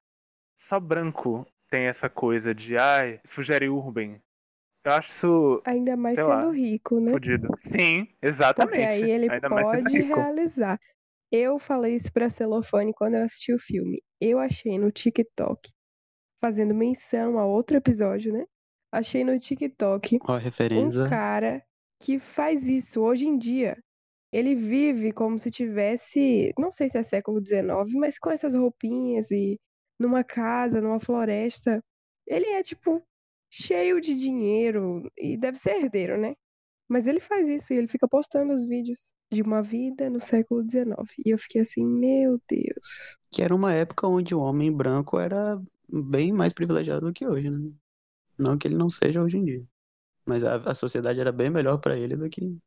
[0.57, 4.19] Só branco tem essa coisa de, ai, fugere urban.
[4.83, 6.51] Eu acho isso Ainda mais Sei sendo lá.
[6.51, 7.11] rico, né?
[7.11, 7.49] fodido.
[7.61, 8.71] Sim, exatamente.
[8.71, 10.79] Porque aí ele Ainda pode realizar.
[11.31, 14.01] Eu falei isso pra Celofane quando eu assisti o filme.
[14.21, 15.71] Eu achei no TikTok,
[16.41, 18.45] fazendo menção a outro episódio, né?
[18.91, 20.19] Achei no TikTok
[21.05, 21.63] um cara
[21.99, 23.77] que faz isso hoje em dia.
[24.31, 29.31] Ele vive como se tivesse, não sei se é século XIX, mas com essas roupinhas
[29.31, 29.59] e
[29.99, 31.81] numa casa, numa floresta.
[32.27, 33.01] Ele é, tipo,
[33.49, 36.35] cheio de dinheiro e deve ser herdeiro, né?
[36.87, 40.61] Mas ele faz isso e ele fica postando os vídeos de uma vida no século
[40.61, 40.95] XIX.
[41.25, 43.17] E eu fiquei assim, meu Deus.
[43.31, 47.49] Que era uma época onde o homem branco era bem mais privilegiado do que hoje,
[47.49, 47.71] né?
[48.37, 49.63] Não que ele não seja hoje em dia.
[50.25, 52.57] Mas a, a sociedade era bem melhor pra ele do que.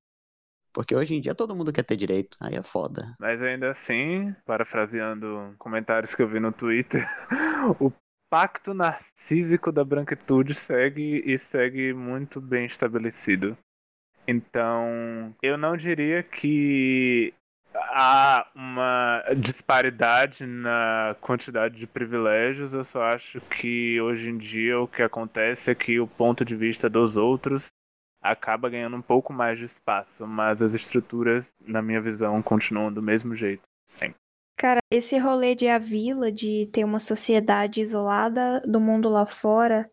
[0.72, 2.36] Porque hoje em dia todo mundo quer ter direito.
[2.40, 3.14] Aí é foda.
[3.18, 7.06] Mas ainda assim, parafraseando comentários que eu vi no Twitter,
[7.80, 7.92] o
[8.30, 13.56] pacto narcísico da branquitude segue e segue muito bem estabelecido.
[14.26, 17.32] Então, eu não diria que
[17.78, 24.88] há uma disparidade na quantidade de privilégios, eu só acho que hoje em dia o
[24.88, 27.72] que acontece é que o ponto de vista dos outros
[28.20, 33.02] acaba ganhando um pouco mais de espaço, mas as estruturas, na minha visão, continuam do
[33.02, 34.16] mesmo jeito, sempre.
[34.56, 39.88] Cara, esse rolê de a vila, de ter uma sociedade isolada do mundo lá fora,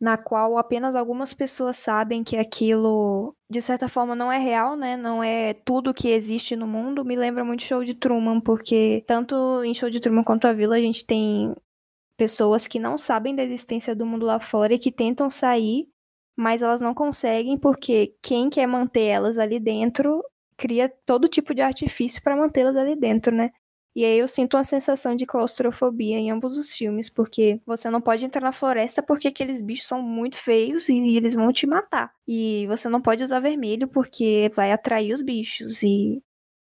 [0.00, 4.96] na qual apenas algumas pessoas sabem que aquilo, de certa forma, não é real, né?
[4.96, 9.62] Não é tudo que existe no mundo, me lembra muito Show de Truman, porque tanto
[9.62, 11.54] em Show de Truman quanto a Vila a gente tem
[12.16, 15.86] pessoas que não sabem da existência do mundo lá fora e que tentam sair,
[16.36, 20.24] mas elas não conseguem porque quem quer manter elas ali dentro
[20.56, 23.50] cria todo tipo de artifício para mantê-las ali dentro, né?
[23.94, 28.00] E aí eu sinto uma sensação de claustrofobia em ambos os filmes, porque você não
[28.00, 32.14] pode entrar na floresta porque aqueles bichos são muito feios e eles vão te matar.
[32.26, 35.82] E você não pode usar vermelho porque vai atrair os bichos.
[35.82, 36.22] E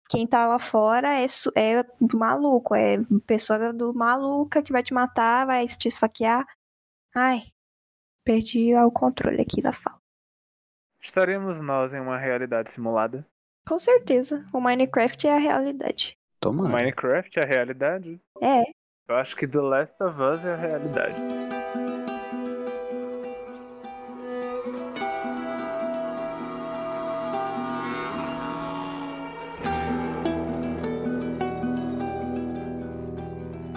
[0.08, 5.48] quem tá lá fora é, é maluco, é pessoa do maluca que vai te matar,
[5.48, 6.46] vai te esfaquear.
[7.16, 7.42] Ai,
[8.24, 9.98] perdi o controle aqui da fala.
[11.02, 13.26] Estaremos nós em uma realidade simulada?
[13.68, 16.16] Com certeza, o Minecraft é a realidade.
[16.46, 16.70] Tomara.
[16.70, 18.22] Minecraft é a realidade?
[18.40, 18.62] É,
[19.10, 21.16] Eu acho que The Last of Us é a realidade.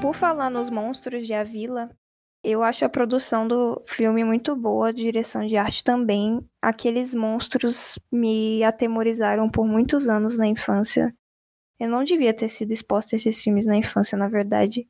[0.03, 1.89] Por falar nos monstros de A Vila,
[2.45, 6.47] eu acho a produção do filme muito boa, a direção de arte também.
[6.61, 11.15] Aqueles monstros me atemorizaram por muitos anos na infância.
[11.79, 14.89] Eu não devia ter sido exposta a esses filmes na infância, na verdade.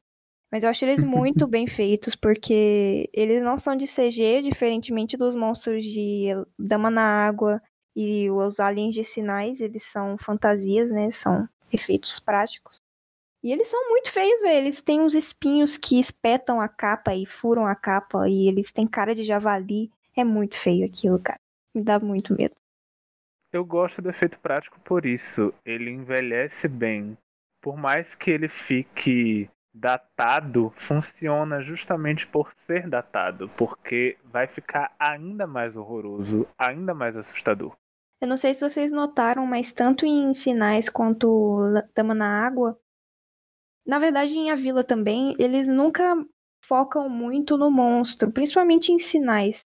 [0.50, 5.34] Mas eu acho eles muito bem feitos, porque eles não são de CG, diferentemente dos
[5.34, 6.28] monstros de
[6.58, 7.60] Dama na Água
[7.94, 11.10] e os aliens de sinais, eles são fantasias, né?
[11.10, 12.78] São efeitos práticos.
[13.42, 14.58] E eles são muito feios, velho.
[14.58, 18.28] Eles têm uns espinhos que espetam a capa e furam a capa.
[18.28, 19.90] E eles têm cara de javali.
[20.16, 21.40] É muito feio aquilo, cara.
[21.74, 22.56] Me dá muito medo.
[23.52, 25.52] Eu gosto do efeito prático por isso.
[25.64, 27.16] Ele envelhece bem.
[27.62, 35.46] Por mais que ele fique datado, funciona justamente por ser datado, porque vai ficar ainda
[35.46, 37.76] mais horroroso, ainda mais assustador.
[38.20, 42.78] Eu não sei se vocês notaram, mas tanto em Sinais quanto Dama na Água,
[43.86, 46.16] na verdade em A Vila também, eles nunca
[46.64, 49.64] focam muito no monstro, principalmente em Sinais.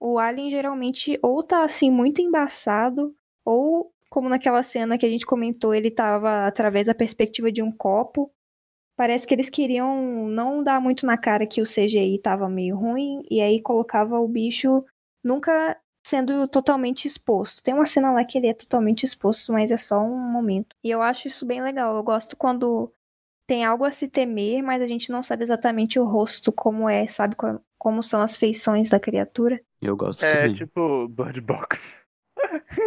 [0.00, 3.14] O alien geralmente ou tá assim muito embaçado,
[3.50, 7.70] ou como naquela cena que a gente comentou, ele tava através da perspectiva de um
[7.72, 8.32] copo.
[8.96, 13.22] Parece que eles queriam não dar muito na cara que o CGI tava meio ruim,
[13.30, 14.84] e aí colocava o bicho
[15.24, 15.76] nunca
[16.06, 17.62] sendo totalmente exposto.
[17.62, 20.76] Tem uma cena lá que ele é totalmente exposto, mas é só um momento.
[20.84, 21.96] E eu acho isso bem legal.
[21.96, 22.92] Eu gosto quando
[23.46, 27.06] tem algo a se temer, mas a gente não sabe exatamente o rosto como é,
[27.06, 27.36] sabe
[27.78, 29.60] como são as feições da criatura.
[29.80, 30.54] Eu gosto É também.
[30.54, 31.78] tipo Bird Box.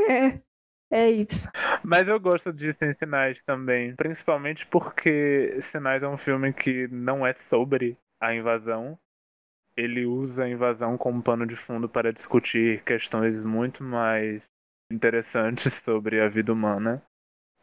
[0.09, 0.39] é,
[0.93, 1.49] é isso.
[1.83, 3.95] Mas eu gosto em Sinais também.
[3.95, 8.97] Principalmente porque Sinais é um filme que não é sobre a invasão.
[9.75, 14.51] Ele usa a invasão como pano de fundo para discutir questões muito mais
[14.91, 17.01] interessantes sobre a vida humana.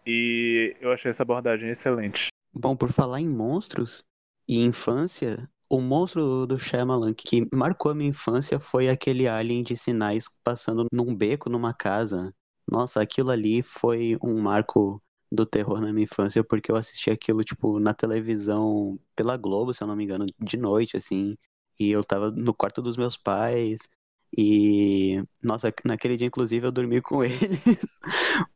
[0.04, 2.28] E eu achei essa abordagem excelente.
[2.52, 4.02] Bom, por falar em monstros
[4.48, 9.76] e infância, o monstro do Shyamalan que marcou a minha infância foi aquele alien de
[9.76, 12.34] sinais passando num beco numa casa.
[12.70, 17.42] Nossa, aquilo ali foi um marco do terror na minha infância, porque eu assisti aquilo,
[17.44, 21.36] tipo, na televisão, pela Globo, se eu não me engano, de noite, assim.
[21.78, 23.80] E eu tava no quarto dos meus pais.
[24.36, 27.98] E, nossa, naquele dia, inclusive, eu dormi com eles,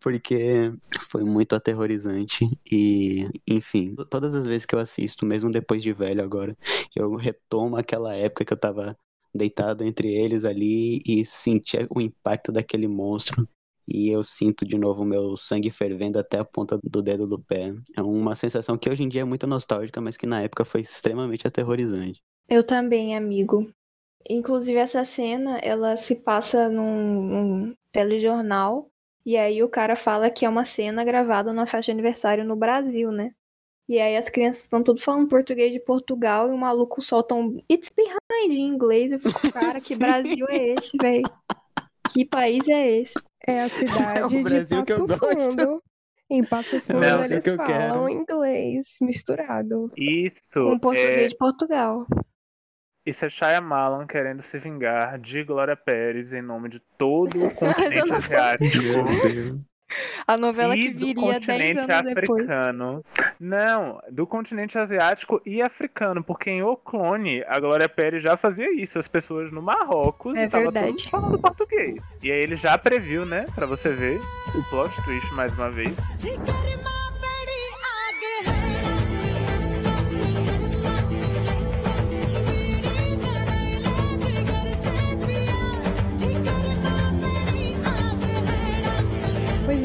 [0.01, 0.73] porque
[1.11, 2.49] foi muito aterrorizante.
[2.71, 6.57] E, enfim, todas as vezes que eu assisto, mesmo depois de velho agora,
[6.95, 8.97] eu retomo aquela época que eu tava
[9.35, 13.49] deitado entre eles ali e sentia o impacto daquele monstro.
[13.87, 17.39] E eu sinto de novo o meu sangue fervendo até a ponta do dedo do
[17.39, 17.75] pé.
[17.97, 20.81] É uma sensação que hoje em dia é muito nostálgica, mas que na época foi
[20.81, 22.23] extremamente aterrorizante.
[22.49, 23.71] Eu também, amigo.
[24.29, 28.91] Inclusive, essa cena, ela se passa num, num telejornal.
[29.25, 32.57] E aí o cara fala que é uma cena gravada numa festa de aniversário no
[32.57, 33.35] Brasil, né?
[33.87, 37.63] E aí as crianças estão tudo falando português de Portugal e o maluco solta um
[37.71, 39.13] It's behind em inglês.
[39.13, 39.97] Eu fico, cara, que.
[39.99, 41.25] Brasil é esse, velho?
[42.13, 43.15] Que país é esse?
[43.47, 45.45] É a cidade É o Brasil de que eu Passo gosto.
[45.45, 45.83] Fundo.
[46.31, 48.09] Em Passo Fundo Não, é eles que eu falam quero.
[48.09, 49.93] inglês misturado.
[49.97, 52.07] Isso Com português é, de Portugal.
[53.07, 58.13] isso é Shyamalan querendo se vingar de Glória Pérez em nome de todo o continente
[58.13, 58.77] asiático.
[58.79, 59.61] Meu Deus.
[60.27, 62.41] A novela e que do viria 10 continente anos depois.
[62.43, 63.05] africano.
[63.39, 68.73] Não, do continente asiático e africano, porque em O Clone a Glória Pérez já fazia
[68.75, 68.99] isso.
[68.99, 70.73] As pessoas no Marrocos É estavam
[71.11, 72.03] falando português.
[72.23, 74.19] E aí ele já previu, né, pra você ver
[74.55, 75.95] o plot twist mais uma vez.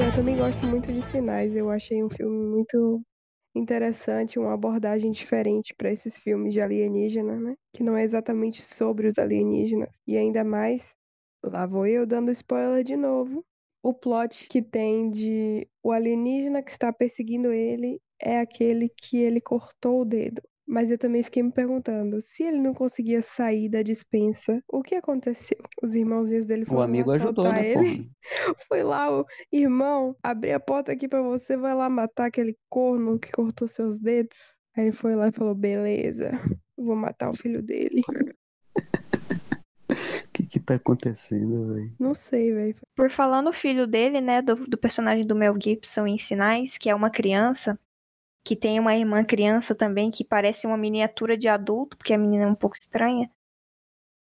[0.02, 1.56] Eu também gosto muito de Sinais.
[1.56, 3.02] Eu achei um filme muito
[3.56, 7.56] interessante, uma abordagem diferente para esses filmes de alienígena, né?
[7.74, 10.00] Que não é exatamente sobre os alienígenas.
[10.08, 10.95] E ainda mais,
[11.43, 13.43] lá vou eu dando spoiler de novo.
[13.84, 19.41] O plot que tem de o alienígena que está perseguindo ele é aquele que ele
[19.41, 20.41] cortou o dedo.
[20.70, 24.93] Mas eu também fiquei me perguntando, se ele não conseguia sair da dispensa, o que
[24.93, 25.57] aconteceu?
[25.82, 28.11] Os irmãozinhos dele O foram amigo ajudou, assaltar né, ele.
[28.67, 33.17] Foi lá, o irmão, abri a porta aqui pra você, vai lá matar aquele corno
[33.17, 34.55] que cortou seus dedos.
[34.78, 36.34] Aí ele foi lá e falou: beleza,
[36.78, 38.03] vou matar o filho dele.
[38.07, 38.76] O
[40.32, 41.95] que que tá acontecendo, velho?
[41.99, 42.76] Não sei, velho.
[42.95, 46.91] Por falar no filho dele, né, do, do personagem do Mel Gibson em Sinais, que
[46.91, 47.76] é uma criança,
[48.44, 52.44] que tem uma irmã criança também, que parece uma miniatura de adulto, porque a menina
[52.46, 53.30] é um pouco estranha.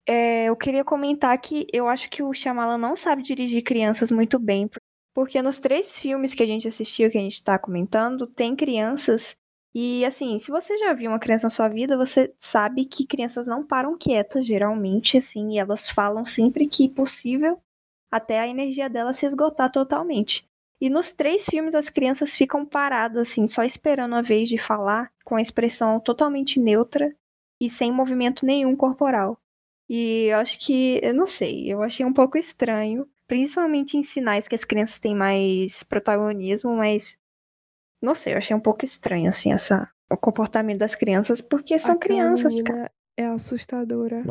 [0.07, 4.39] É, eu queria comentar que eu acho que o Shyamalan não sabe dirigir crianças muito
[4.39, 4.69] bem,
[5.15, 9.37] porque nos três filmes que a gente assistiu, que a gente tá comentando, tem crianças
[9.75, 13.47] e assim, se você já viu uma criança na sua vida, você sabe que crianças
[13.47, 17.61] não param quietas, geralmente, assim, e elas falam sempre que possível
[18.11, 20.48] até a energia delas se esgotar totalmente.
[20.81, 25.13] E nos três filmes as crianças ficam paradas, assim, só esperando a vez de falar,
[25.25, 27.15] com a expressão totalmente neutra
[27.61, 29.41] e sem movimento nenhum corporal.
[29.89, 34.47] E eu acho que, eu não sei, eu achei um pouco estranho, principalmente em sinais
[34.47, 37.19] que as crianças têm mais protagonismo, mas
[38.01, 41.97] não sei, eu achei um pouco estranho, assim, essa, o comportamento das crianças, porque são
[41.97, 42.91] Aquela crianças, cara.
[43.17, 44.23] é assustadora.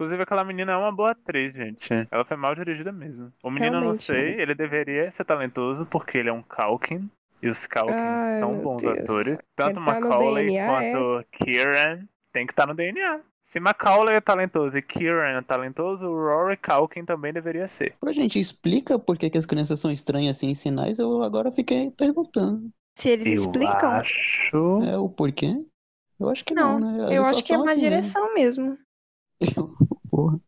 [0.00, 1.86] Inclusive, aquela menina é uma boa atriz, gente.
[2.10, 3.30] Ela foi mal dirigida mesmo.
[3.42, 4.02] O menino, eu não Realmente.
[4.02, 7.06] sei, ele deveria ser talentoso porque ele é um Calkin.
[7.42, 8.98] E os Calkins Ai, são bons Deus.
[8.98, 9.38] atores.
[9.54, 10.92] Tanto tá Macaulay DNA, é?
[10.92, 12.00] quanto Kieran
[12.32, 13.20] tem que estar no DNA.
[13.42, 17.94] Se Macaulay é talentoso e Kieran é talentoso, o Rory Calkin também deveria ser.
[18.00, 21.52] Pô, gente, explica por que, que as crianças são estranhas assim em sinais, eu agora
[21.52, 22.70] fiquei perguntando.
[22.94, 24.82] Se eles eu explicam, acho.
[24.82, 25.62] É o porquê?
[26.18, 27.04] Eu acho que Não, não, né?
[27.04, 28.78] eu Eles só acho que é uma assim direção mesmo.
[30.10, 30.40] Porra.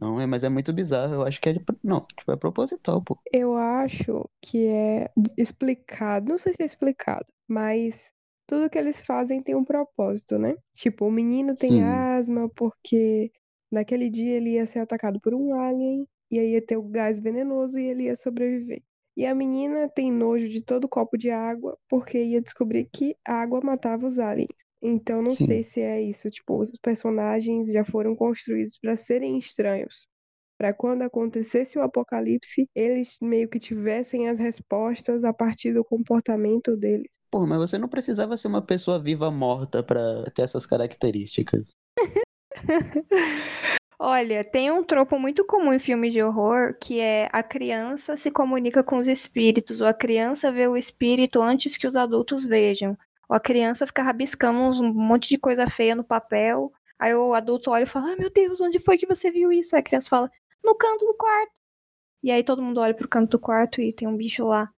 [0.00, 1.14] Não, é, mas é muito bizarro.
[1.14, 1.64] Eu acho que é de...
[1.82, 3.18] Não, tipo, é proposital, pô.
[3.32, 8.10] Eu acho que é explicado, não sei se é explicado, mas
[8.46, 10.56] tudo que eles fazem tem um propósito, né?
[10.74, 11.82] Tipo, o menino tem Sim.
[11.82, 13.32] asma porque
[13.72, 17.18] naquele dia ele ia ser atacado por um alien e aí ia ter o gás
[17.18, 18.82] venenoso e ele ia sobreviver.
[19.16, 23.40] E a menina tem nojo de todo copo de água porque ia descobrir que a
[23.40, 24.65] água matava os aliens.
[24.82, 25.46] Então não Sim.
[25.46, 30.06] sei se é isso, tipo, os personagens já foram construídos para serem estranhos.
[30.58, 36.76] Para quando acontecesse o apocalipse, eles meio que tivessem as respostas a partir do comportamento
[36.76, 37.10] deles.
[37.30, 41.76] Pô, mas você não precisava ser uma pessoa viva morta pra ter essas características.
[43.98, 48.30] Olha, tem um tropo muito comum em filmes de horror que é a criança se
[48.30, 52.96] comunica com os espíritos, ou a criança vê o espírito antes que os adultos vejam.
[53.28, 56.72] Ou a criança fica rabiscando um monte de coisa feia no papel.
[56.98, 59.74] Aí o adulto olha e fala: Ah, meu Deus, onde foi que você viu isso?
[59.76, 60.30] Aí a criança fala:
[60.64, 61.52] No canto do quarto.
[62.22, 64.70] E aí todo mundo olha pro canto do quarto e tem um bicho lá.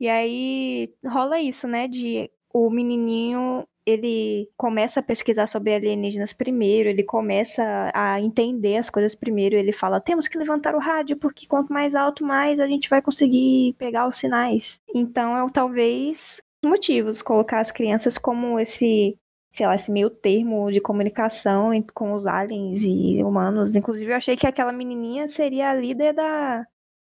[0.00, 1.88] E aí rola isso, né?
[1.88, 8.90] De o menininho ele começa a pesquisar sobre alienígenas primeiro, ele começa a entender as
[8.90, 12.66] coisas primeiro, ele fala: temos que levantar o rádio, porque quanto mais alto, mais a
[12.68, 14.80] gente vai conseguir pegar os sinais.
[14.94, 19.18] Então é o- talvez motivos colocar as crianças como esse,
[19.52, 23.74] sei lá, esse meio termo de comunicação com os aliens e humanos.
[23.74, 26.66] Inclusive, eu achei que aquela menininha seria a líder da,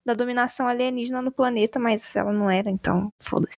[0.06, 3.54] da dominação alienígena no planeta, mas ela não era, então foda-se.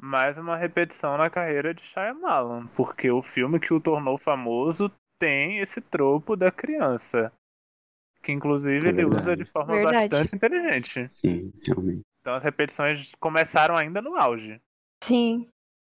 [0.00, 5.58] Mais uma repetição na carreira de Shyamalan, porque o filme que o tornou famoso tem
[5.58, 7.32] esse tropo da criança.
[8.20, 10.08] Que inclusive É ele usa de forma Verdade.
[10.08, 11.06] bastante inteligente.
[11.10, 12.02] Sim, realmente.
[12.20, 14.60] Então as repetições começaram ainda no auge.
[15.06, 15.48] Sim.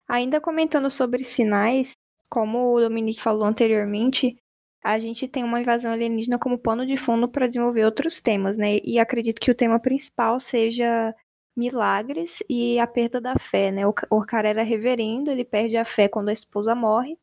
[0.09, 1.93] Ainda comentando sobre sinais,
[2.29, 4.37] como o Dominique falou anteriormente,
[4.83, 8.79] a gente tem uma invasão alienígena como pano de fundo para desenvolver outros temas, né?
[8.83, 11.15] E acredito que o tema principal seja
[11.55, 13.87] milagres e a perda da fé, né?
[13.87, 17.17] O, ca- o cara era reverendo, ele perde a fé quando a esposa morre,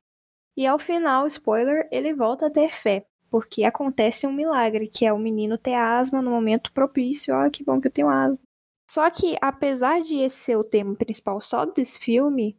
[0.56, 5.12] e ao final, spoiler, ele volta a ter fé, porque acontece um milagre, que é
[5.12, 7.34] o menino ter asma no momento propício.
[7.34, 8.38] Ah, que bom que eu tenho asma.
[8.88, 12.56] Só que, apesar de esse ser o tema principal só desse filme,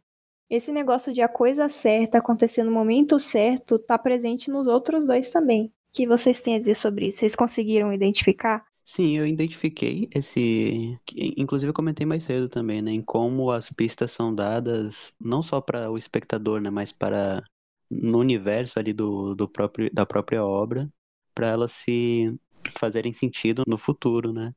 [0.50, 5.28] esse negócio de a coisa certa acontecer no momento certo tá presente nos outros dois
[5.28, 5.66] também.
[5.66, 7.18] O que vocês têm a dizer sobre isso?
[7.18, 8.64] Vocês conseguiram identificar?
[8.84, 10.98] Sim, eu identifiquei esse.
[11.36, 12.90] Inclusive, eu comentei mais cedo também, né?
[12.90, 16.70] Em como as pistas são dadas não só para o espectador, né?
[16.70, 17.42] Mas para
[17.90, 20.88] no universo ali do, do próprio, da própria obra,
[21.34, 22.34] para elas se
[22.78, 24.54] fazerem sentido no futuro, né?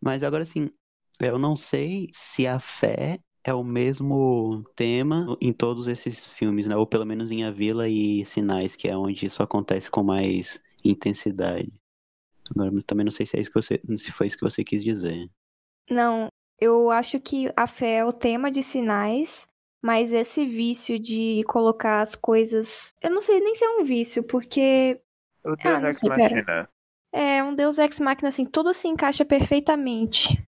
[0.00, 0.70] Mas agora, assim,
[1.20, 6.76] eu não sei se a fé é o mesmo tema em todos esses filmes, né?
[6.76, 10.60] Ou pelo menos em A Vila e Sinais, que é onde isso acontece com mais
[10.84, 11.72] intensidade.
[12.50, 14.64] Agora, mas também não sei se é isso que você, se foi isso que você
[14.64, 15.28] quis dizer.
[15.90, 19.46] Não, eu acho que a fé é o tema de sinais,
[19.82, 22.94] mas esse vício de colocar as coisas.
[23.02, 25.00] Eu não sei nem se é um vício, porque
[25.44, 26.34] O Ah, Deus não Ex sei, pera.
[26.34, 26.68] Machina.
[27.12, 30.42] é um Deus Ex Machina, assim, tudo se encaixa perfeitamente.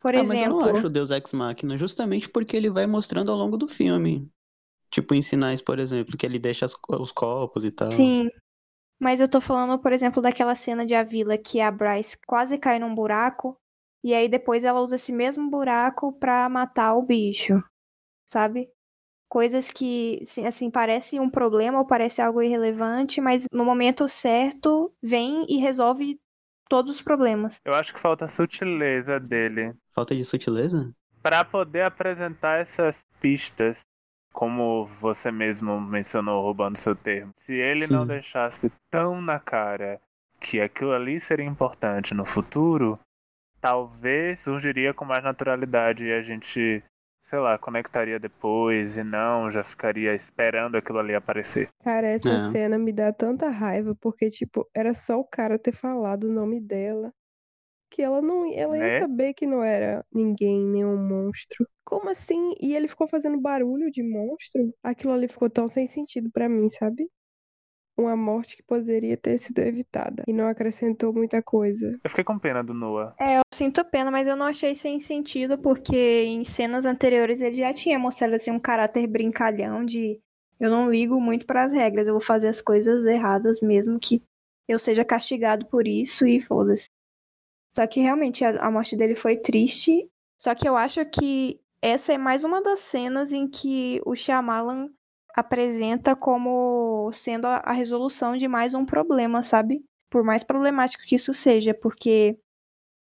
[0.00, 2.86] Por Ah, mas eu não exemplo, acho o Deus Ex Machina, justamente porque ele vai
[2.86, 4.30] mostrando ao longo do filme.
[4.90, 7.92] Tipo em Sinais, por exemplo, que ele deixa as- os copos e tal.
[7.92, 8.28] sim.
[9.00, 12.58] Mas eu tô falando, por exemplo, daquela cena de A Vila que a Bryce quase
[12.58, 13.56] cai num buraco,
[14.04, 17.54] e aí depois ela usa esse mesmo buraco pra matar o bicho,
[18.26, 18.70] sabe?
[19.28, 24.94] Coisas que, assim, assim, parece um problema ou parece algo irrelevante, mas no momento certo
[25.02, 26.20] vem e resolve
[26.70, 27.60] todos os problemas.
[27.64, 29.74] Eu acho que falta a sutileza dele.
[30.00, 30.90] Falta de sutileza?
[31.22, 33.82] Pra poder apresentar essas pistas,
[34.32, 37.34] como você mesmo mencionou, roubando seu termo.
[37.36, 38.08] Se ele não Sim.
[38.08, 40.00] deixasse tão na cara
[40.40, 42.98] que aquilo ali seria importante no futuro,
[43.60, 46.82] talvez surgiria com mais naturalidade e a gente,
[47.22, 51.68] sei lá, conectaria depois e não já ficaria esperando aquilo ali aparecer.
[51.84, 52.38] Cara, essa É.
[52.48, 56.58] cena me dá tanta raiva, porque, tipo, era só o cara ter falado o nome
[56.58, 57.12] dela.
[57.90, 58.98] Que ela não ela ia Né?
[59.00, 61.66] saber que não era ninguém, nenhum monstro.
[61.84, 62.52] Como assim?
[62.60, 64.72] E ele ficou fazendo barulho de monstro?
[64.82, 67.08] Aquilo ali ficou tão sem sentido pra mim, sabe?
[67.98, 71.98] uma morte que poderia ter sido evitada e não acrescentou muita coisa.
[72.02, 73.14] Eu fiquei com pena do Noah.
[73.20, 77.56] É, eu sinto pena, mas eu não achei sem sentido, porque em cenas anteriores ele
[77.56, 80.18] já tinha mostrado assim um caráter brincalhão de
[80.58, 84.22] eu não ligo muito para as regras, eu vou fazer as coisas erradas mesmo que
[84.66, 86.88] eu seja castigado por isso e foda-se.
[87.70, 90.08] Só que realmente a, a morte dele foi triste,
[90.38, 94.90] só que eu acho que essa é mais uma das cenas em que o Shyamalan
[95.34, 99.84] apresenta como sendo a, a resolução de mais um problema, sabe?
[100.10, 102.36] Por mais problemático que isso seja, porque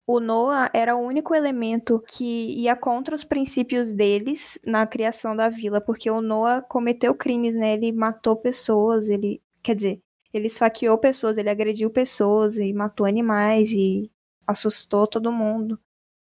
[0.06, 5.48] o Noah era o único elemento que ia contra os princípios deles na criação da
[5.48, 7.72] vila, porque o Noah cometeu crimes, né?
[7.74, 13.72] Ele matou pessoas, ele, quer dizer, ele esfaqueou pessoas, ele agrediu pessoas e matou animais
[13.72, 14.11] e
[14.46, 15.78] assustou todo mundo.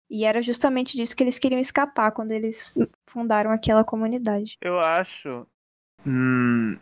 [0.09, 2.73] E era justamente disso que eles queriam escapar quando eles
[3.07, 4.57] fundaram aquela comunidade.
[4.61, 5.47] Eu acho.
[6.05, 6.77] Hum,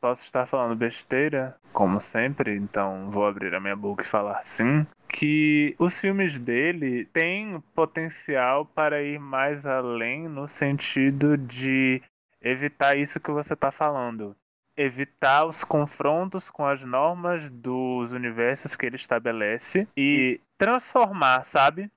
[0.00, 4.86] posso estar falando besteira, como sempre, então vou abrir a minha boca e falar sim.
[5.08, 12.00] Que os filmes dele têm potencial para ir mais além no sentido de
[12.40, 14.36] evitar isso que você está falando.
[14.76, 21.90] Evitar os confrontos com as normas dos universos que ele estabelece e transformar, sabe?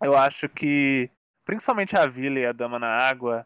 [0.00, 1.10] Eu acho que,
[1.44, 3.44] principalmente a Vila e a Dama na Água,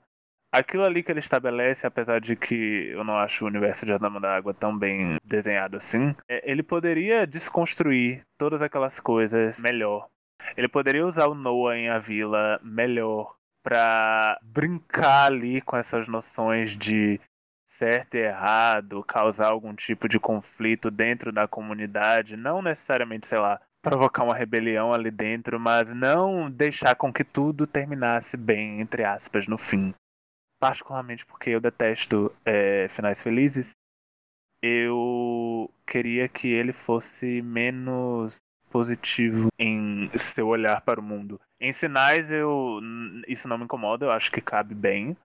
[0.52, 3.96] aquilo ali que ele estabelece, apesar de que eu não acho o universo de A
[3.96, 10.06] Dama da Água tão bem desenhado assim, é, ele poderia desconstruir todas aquelas coisas melhor.
[10.58, 16.76] Ele poderia usar o Noah em A Vila melhor para brincar ali com essas noções
[16.76, 17.18] de
[17.66, 23.60] certo e errado, causar algum tipo de conflito dentro da comunidade, não necessariamente, sei lá,
[23.88, 29.46] provocar uma rebelião ali dentro, mas não deixar com que tudo terminasse bem, entre aspas,
[29.46, 29.94] no fim.
[30.60, 33.72] Particularmente porque eu detesto é, finais felizes,
[34.62, 38.36] eu queria que ele fosse menos
[38.70, 41.40] positivo em seu olhar para o mundo.
[41.58, 42.80] Em sinais, eu
[43.26, 45.16] isso não me incomoda, eu acho que cabe bem.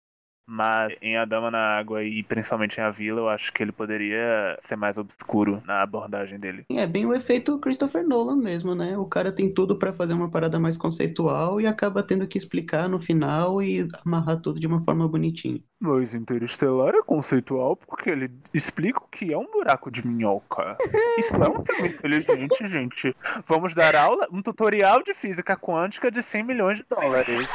[0.46, 3.72] Mas em A Dama na Água e principalmente em A Vila, eu acho que ele
[3.72, 6.66] poderia ser mais obscuro na abordagem dele.
[6.70, 8.98] É bem o efeito Christopher Nolan mesmo, né?
[8.98, 12.90] O cara tem tudo para fazer uma parada mais conceitual e acaba tendo que explicar
[12.90, 15.62] no final e amarrar tudo de uma forma bonitinha.
[15.80, 20.78] Mas Interestelar é conceitual porque ele explica o que é um buraco de minhoca.
[21.20, 23.16] Isso é um filme inteligente, gente.
[23.46, 27.50] Vamos dar aula, um tutorial de física quântica de 100 milhões de dólares.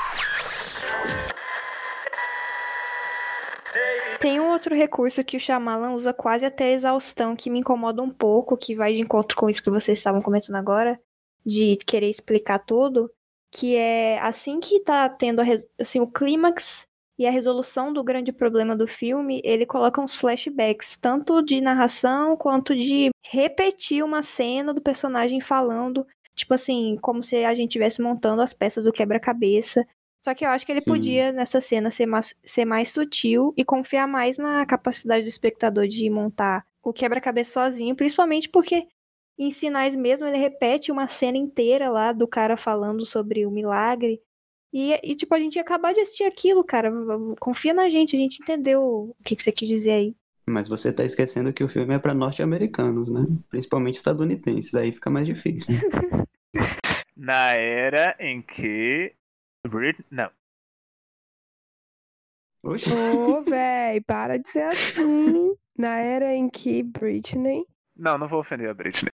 [4.20, 8.02] Tem um outro recurso que o Shyamalan usa quase até a exaustão, que me incomoda
[8.02, 11.00] um pouco, que vai de encontro com isso que vocês estavam comentando agora,
[11.46, 13.10] de querer explicar tudo,
[13.50, 15.40] que é assim que tá tendo
[15.78, 16.86] assim, o clímax
[17.18, 22.36] e a resolução do grande problema do filme, ele coloca uns flashbacks, tanto de narração
[22.36, 28.00] quanto de repetir uma cena do personagem falando, tipo assim, como se a gente estivesse
[28.00, 29.86] montando as peças do quebra-cabeça.
[30.20, 30.90] Só que eu acho que ele Sim.
[30.90, 35.86] podia, nessa cena, ser mais, ser mais sutil e confiar mais na capacidade do espectador
[35.86, 38.86] de montar o quebra-cabeça sozinho, principalmente porque
[39.38, 44.20] em sinais mesmo ele repete uma cena inteira lá do cara falando sobre o milagre.
[44.72, 46.90] E, e tipo, a gente ia acabar de assistir aquilo, cara.
[47.40, 50.16] Confia na gente, a gente entendeu o que, que você quis dizer aí.
[50.46, 53.26] Mas você tá esquecendo que o filme é para norte-americanos, né?
[53.48, 55.74] Principalmente estadunidenses, aí fica mais difícil.
[57.16, 59.12] Na era em que.
[59.68, 60.04] Brit...
[60.10, 60.30] Não.
[62.62, 65.54] Oxe, Ô, véi, para de ser assim.
[65.76, 67.64] Na era em que Britney.
[67.96, 69.12] Não, não vou ofender a Britney.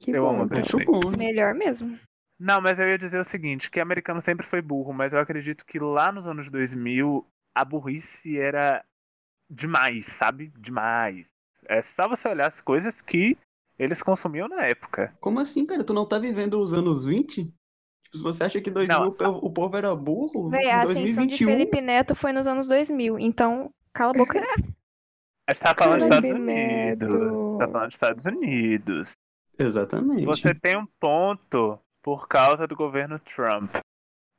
[0.00, 0.30] Que Eu bom.
[0.30, 0.84] amo a acho Britney.
[0.86, 1.10] bom.
[1.16, 1.98] Melhor mesmo.
[2.38, 5.66] Não, mas eu ia dizer o seguinte, que americano sempre foi burro, mas eu acredito
[5.66, 8.84] que lá nos anos 2000 a burrice era
[9.50, 10.52] demais, sabe?
[10.58, 11.28] Demais.
[11.64, 13.36] É só você olhar as coisas que
[13.78, 15.14] eles consumiam na época.
[15.20, 15.84] Como assim, cara?
[15.84, 17.52] Tu não tá vivendo os anos 20?
[18.08, 19.06] Tipo, se você acha que 2000 Não.
[19.34, 21.48] o povo- era burro, Véi, a ascensão de 2021...
[21.48, 24.40] Felipe Neto foi nos anos 2000, então cala a boca.
[25.46, 26.44] A gente tá falando dos Estados Unidos.
[26.44, 27.58] Neto.
[27.58, 29.12] Tá falando dos Estados Unidos.
[29.58, 30.24] Exatamente.
[30.26, 33.76] Você tem um ponto por causa do governo Trump.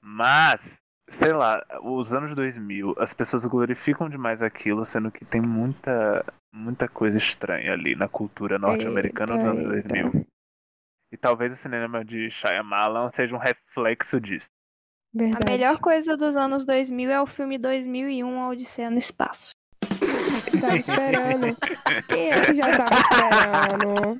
[0.03, 0.61] Mas,
[1.09, 6.87] sei lá, os anos 2000, as pessoas glorificam demais aquilo, sendo que tem muita, muita
[6.87, 10.27] coisa estranha ali na cultura norte-americana dos anos Eita, 2000.
[11.11, 14.49] E talvez o cinema de Shyamalan seja um reflexo disso.
[15.13, 15.43] Verdade.
[15.43, 19.51] A melhor coisa dos anos 2000 é o filme 2001, A Odisseia no Espaço.
[20.61, 21.57] Tava esperando.
[22.07, 24.19] Quem é que já tava esperando?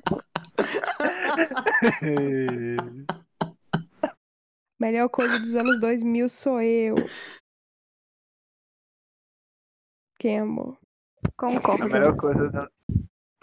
[4.80, 6.94] Melhor coisa dos anos 2000 sou eu.
[10.18, 10.76] Quem, amor?
[11.24, 11.88] A Concordo.
[11.88, 12.70] melhor coisa.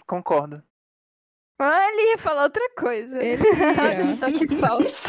[0.06, 0.62] Concordo.
[1.58, 3.22] Ah, ele ia falar outra coisa.
[3.22, 4.16] Ele ia.
[4.16, 5.08] Só que falso.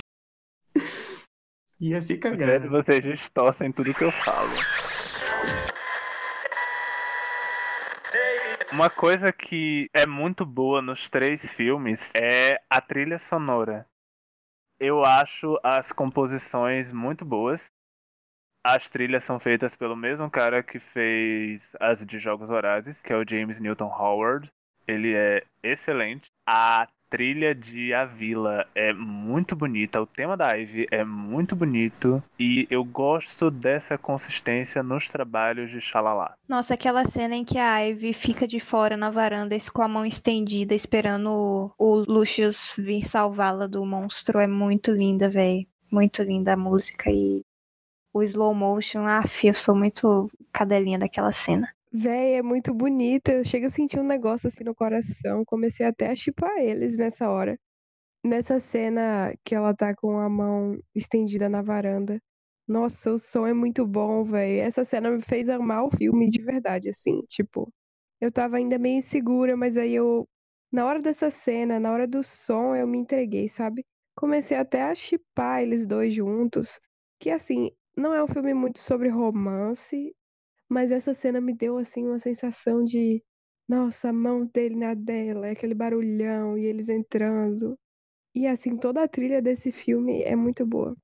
[1.80, 2.68] Ia se cagar.
[2.68, 4.52] vocês distorcem tudo que eu falo.
[8.72, 13.88] Uma coisa que é muito boa nos três filmes é a trilha sonora.
[14.80, 17.72] Eu acho as composições muito boas.
[18.64, 23.16] As trilhas são feitas pelo mesmo cara que fez as de Jogos Vorazes, que é
[23.18, 24.52] o James Newton Howard.
[24.90, 26.30] Ele é excelente.
[26.48, 30.02] A trilha de A Vila é muito bonita.
[30.02, 32.24] O tema da Ivy é muito bonito.
[32.40, 36.36] E eu gosto dessa consistência nos trabalhos de Xalala.
[36.48, 40.06] Nossa, aquela cena em que a Ivy fica de fora na varanda com a mão
[40.06, 45.68] estendida, esperando o, o Lucius vir salvá-la do monstro, é muito linda, véi.
[45.92, 47.42] Muito linda a música e
[48.14, 49.08] o slow motion.
[49.08, 51.68] Aff, eu sou muito cadelinha daquela cena.
[51.92, 53.32] Véi, é muito bonita.
[53.32, 55.44] Eu chego a sentir um negócio assim no coração.
[55.46, 57.58] Comecei até a chipar eles nessa hora.
[58.26, 62.20] Nessa cena que ela tá com a mão estendida na varanda.
[62.68, 64.60] Nossa, o som é muito bom, véi.
[64.60, 67.22] Essa cena me fez amar o filme de verdade, assim.
[67.30, 67.72] Tipo,
[68.22, 70.28] eu tava ainda meio insegura, mas aí eu.
[70.72, 73.86] Na hora dessa cena, na hora do som, eu me entreguei, sabe?
[74.16, 76.80] Comecei até a chipar eles dois juntos.
[77.20, 80.14] Que assim, não é um filme muito sobre romance,
[80.70, 83.24] mas essa cena me deu assim uma sensação de
[83.70, 87.78] nossa, a mão dele na dela, é aquele barulhão e eles entrando.
[88.34, 90.96] E assim, toda a trilha desse filme é muito boa.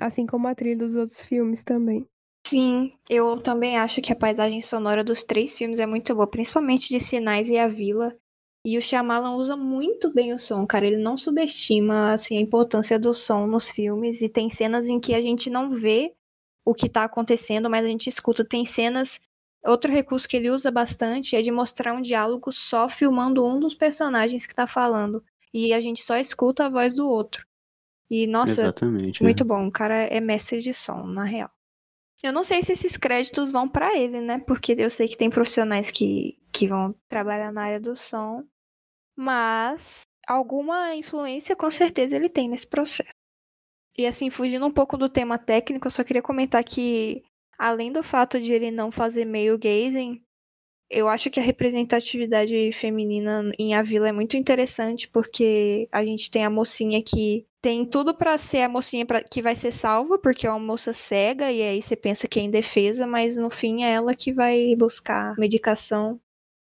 [0.00, 2.06] Assim como a trilha dos outros filmes também.
[2.46, 6.88] Sim, eu também acho que a paisagem sonora dos três filmes é muito boa, principalmente
[6.88, 8.16] de Sinais e A Vila.
[8.64, 10.86] E o Shyamalan usa muito bem o som, cara.
[10.86, 15.14] Ele não subestima assim a importância do som nos filmes e tem cenas em que
[15.14, 16.14] a gente não vê
[16.64, 18.44] o que tá acontecendo, mas a gente escuta.
[18.44, 19.20] Tem cenas.
[19.64, 23.74] Outro recurso que ele usa bastante é de mostrar um diálogo só filmando um dos
[23.74, 25.24] personagens que tá falando.
[25.52, 27.46] E a gente só escuta a voz do outro.
[28.10, 29.22] E, nossa, Exatamente.
[29.22, 29.24] é.
[29.24, 29.66] muito bom.
[29.66, 31.50] O cara é mestre de som, na real.
[32.22, 34.38] Eu não sei se esses créditos vão pra ele, né?
[34.46, 38.44] Porque eu sei que tem profissionais que, que vão trabalhar na área do som.
[39.16, 43.12] Mas alguma influência com certeza ele tem nesse processo.
[43.96, 47.22] E assim, fugindo um pouco do tema técnico, eu só queria comentar que,
[47.58, 50.20] além do fato de ele não fazer meio gazing,
[50.90, 56.30] eu acho que a representatividade feminina em A Vila é muito interessante, porque a gente
[56.30, 60.18] tem a mocinha que tem tudo pra ser a mocinha pra- que vai ser salva,
[60.18, 63.84] porque é uma moça cega, e aí você pensa que é indefesa, mas no fim
[63.84, 66.20] é ela que vai buscar medicação.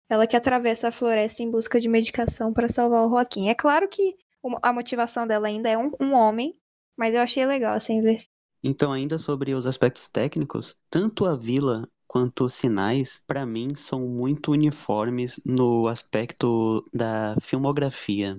[0.08, 3.48] Ela que atravessa a floresta em busca de medicação pra salvar o Joaquim.
[3.48, 4.16] É claro que
[4.62, 6.54] a motivação dela ainda é um, um homem,
[7.00, 8.28] mas eu achei legal essa inversão.
[8.62, 14.06] Então, ainda sobre os aspectos técnicos, tanto a vila quanto os sinais, pra mim, são
[14.06, 18.38] muito uniformes no aspecto da filmografia.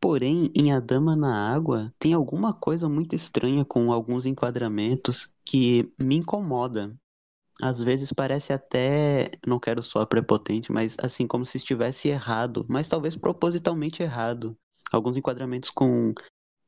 [0.00, 5.92] Porém, em A Dama na Água, tem alguma coisa muito estranha com alguns enquadramentos que
[5.96, 6.92] me incomoda.
[7.62, 12.88] Às vezes parece até, não quero soar prepotente, mas assim como se estivesse errado, mas
[12.88, 14.56] talvez propositalmente errado.
[14.90, 16.12] Alguns enquadramentos com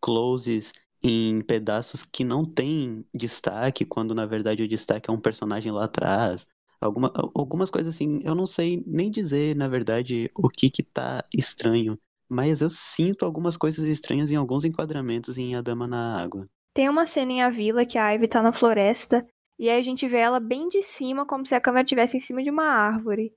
[0.00, 0.72] closes
[1.02, 5.84] em pedaços que não têm destaque, quando na verdade o destaque é um personagem lá
[5.84, 6.46] atrás.
[6.80, 11.24] Alguma, algumas coisas assim, eu não sei nem dizer, na verdade, o que que tá
[11.32, 11.98] estranho,
[12.28, 16.48] mas eu sinto algumas coisas estranhas em alguns enquadramentos em A Dama na Água.
[16.74, 19.26] Tem uma cena em A Vila que a Ivy tá na floresta,
[19.58, 22.20] e aí a gente vê ela bem de cima, como se a câmera estivesse em
[22.20, 23.32] cima de uma árvore.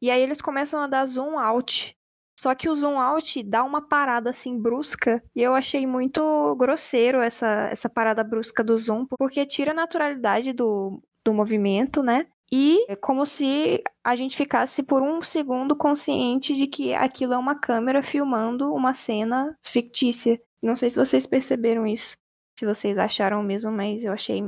[0.00, 1.96] E aí eles começam a dar zoom out.
[2.44, 7.22] Só que o zoom out dá uma parada assim brusca, e eu achei muito grosseiro
[7.22, 12.26] essa, essa parada brusca do zoom, porque tira a naturalidade do, do movimento, né?
[12.52, 17.38] E é como se a gente ficasse por um segundo consciente de que aquilo é
[17.38, 20.38] uma câmera filmando uma cena fictícia.
[20.62, 22.14] Não sei se vocês perceberam isso,
[22.58, 24.44] se vocês acharam mesmo, mas eu achei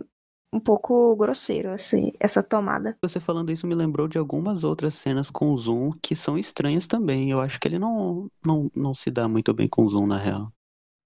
[0.57, 2.96] um pouco grosseiro esse, essa tomada.
[3.02, 7.30] Você falando isso me lembrou de algumas outras cenas com zoom que são estranhas também.
[7.30, 10.50] Eu acho que ele não, não, não se dá muito bem com zoom, na real.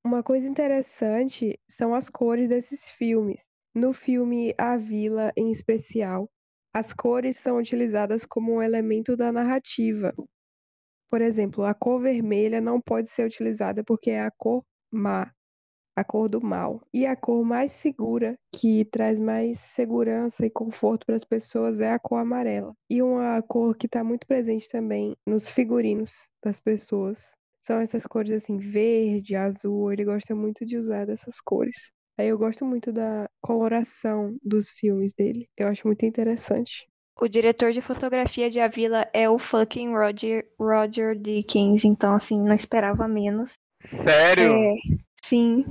[0.04, 3.50] Uma coisa interessante são as cores desses filmes.
[3.74, 6.30] No filme A Vila, em especial,
[6.72, 10.14] as cores são utilizadas como um elemento da narrativa.
[11.10, 15.30] Por exemplo, a cor vermelha não pode ser utilizada porque é a cor má,
[16.00, 16.80] a cor do mal.
[16.92, 21.92] E a cor mais segura, que traz mais segurança e conforto para as pessoas, é
[21.92, 22.74] a cor amarela.
[22.88, 28.32] E uma cor que está muito presente também nos figurinos das pessoas são essas cores
[28.32, 29.92] assim, verde, azul.
[29.92, 31.92] Ele gosta muito de usar dessas cores.
[32.18, 35.48] Aí eu gosto muito da coloração dos filmes dele.
[35.56, 36.88] Eu acho muito interessante.
[37.18, 42.40] O diretor de fotografia de A Vila é o fucking Roger, Roger Dickens, então assim,
[42.40, 43.52] não esperava menos.
[43.80, 44.52] Sério?
[44.52, 44.74] É,
[45.30, 45.64] sim.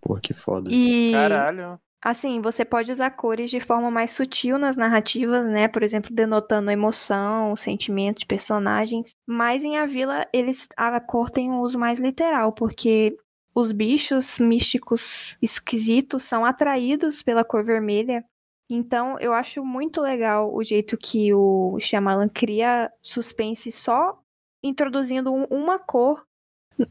[0.00, 0.68] Pô, que foda.
[0.72, 1.80] E Caralho.
[2.02, 5.68] assim, você pode usar cores de forma mais sutil nas narrativas, né?
[5.68, 9.14] Por exemplo, denotando emoção, sentimento de personagens.
[9.26, 13.16] Mas em A Vila, eles a cor tem um uso mais literal, porque
[13.54, 18.24] os bichos místicos esquisitos são atraídos pela cor vermelha.
[18.70, 24.20] Então, eu acho muito legal o jeito que o Shyamalan cria suspense só
[24.62, 26.27] introduzindo um- uma cor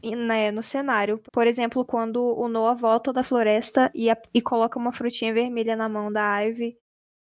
[0.02, 1.20] né, no cenário.
[1.32, 5.76] Por exemplo, quando o Noah volta da floresta e, a- e coloca uma frutinha vermelha
[5.76, 6.76] na mão da Ivy.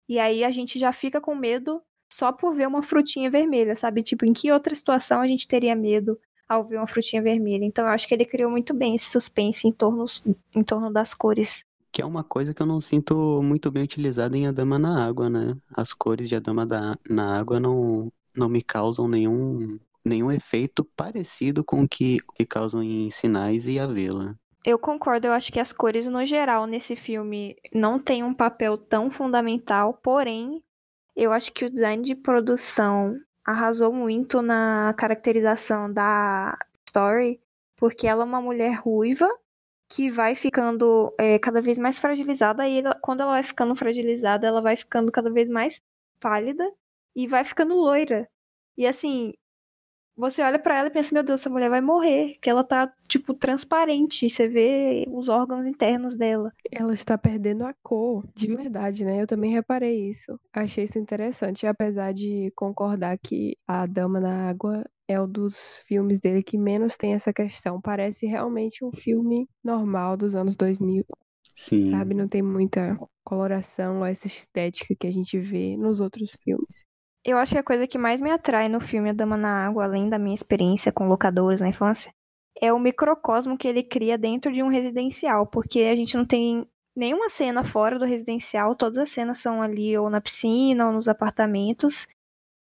[0.10, 4.04] E aí a gente já fica com medo só por ver uma frutinha vermelha, sabe?
[4.04, 7.66] Tipo, em que outra situação a gente teria medo ao ver uma frutinha vermelha?
[7.66, 10.06] Então, eu acho que ele criou muito bem esse suspense em torno,
[10.56, 11.64] em torno das cores.
[11.92, 15.06] Que é uma coisa que eu não sinto muito bem utilizada em A Dama na
[15.06, 15.56] Água, né?
[15.76, 20.84] As cores de A Dama da, na Água não, não me causam nenhum, nenhum efeito
[20.96, 24.36] parecido com o que, que causam em Sinais e A Vila.
[24.66, 28.78] Eu concordo, eu acho que as cores no geral nesse filme não têm um papel
[28.78, 30.62] tão fundamental, porém,
[31.16, 37.40] eu acho que o design de produção arrasou muito na caracterização da Story,
[37.78, 39.30] porque ela é uma mulher ruiva
[39.90, 44.46] que vai ficando é, cada vez mais fragilizada, e ela- quando ela vai ficando fragilizada,
[44.46, 45.82] ela vai ficando cada vez mais
[46.20, 46.70] pálida
[47.16, 48.28] e vai ficando loira.
[48.78, 49.34] E assim,
[50.18, 52.92] você olha pra ela e pensa, meu Deus, essa mulher vai morrer, que ela tá,
[53.08, 56.52] tipo, transparente, você vê os órgãos internos dela.
[56.72, 59.22] Ela está perdendo a cor, de verdade, né?
[59.22, 60.40] Eu também reparei isso.
[60.52, 66.20] Achei isso interessante, apesar de concordar que A Dama na Água é um dos filmes
[66.20, 67.80] dele que menos tem essa questão.
[67.80, 71.06] Parece realmente um filme normal dos anos 2000,
[71.54, 71.92] Sim.
[71.92, 72.16] sabe?
[72.16, 76.86] Não tem muita coloração, essa estética que a gente vê nos outros filmes.
[77.28, 79.84] Eu acho que a coisa que mais me atrai no filme A Dama na Água,
[79.84, 82.10] além da minha experiência com locadores na infância,
[82.62, 86.66] é o microcosmo que ele cria dentro de um residencial, porque a gente não tem
[86.96, 91.10] nenhuma cena fora do residencial, todas as cenas são ali ou na piscina ou nos
[91.10, 92.08] apartamentos.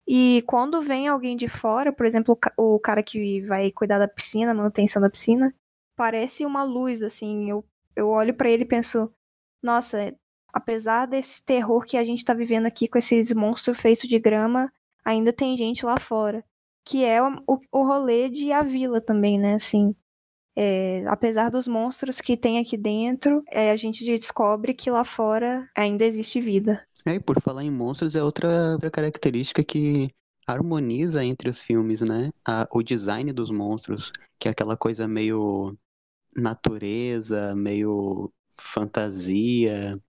[0.05, 3.99] E quando vem alguém de fora, por exemplo, o ca- o cara que vai cuidar
[3.99, 5.53] da piscina, manutenção da piscina,
[5.95, 7.49] parece uma luz, assim.
[7.49, 7.65] Eu,
[7.95, 9.11] eu olho pra ele e penso,
[9.63, 10.13] nossa,
[10.57, 14.71] apesar desse terror que a gente tá vivendo aqui com esses monstros feitos de grama,
[15.05, 16.43] ainda tem gente lá fora.
[16.83, 19.55] Que é o, o, o rolê de A Vila também, né?
[19.55, 19.93] Assim,
[20.55, 25.69] é, apesar dos monstros que tem aqui dentro, é, a gente descobre que lá fora
[25.75, 26.85] ainda existe vida.
[27.05, 30.09] É, e por falar em monstros, é outra, outra característica que
[30.47, 32.29] harmoniza entre os filmes, né?
[32.45, 35.77] A- o design dos monstros, que é aquela coisa meio
[36.35, 39.99] natureza, meio fantasia.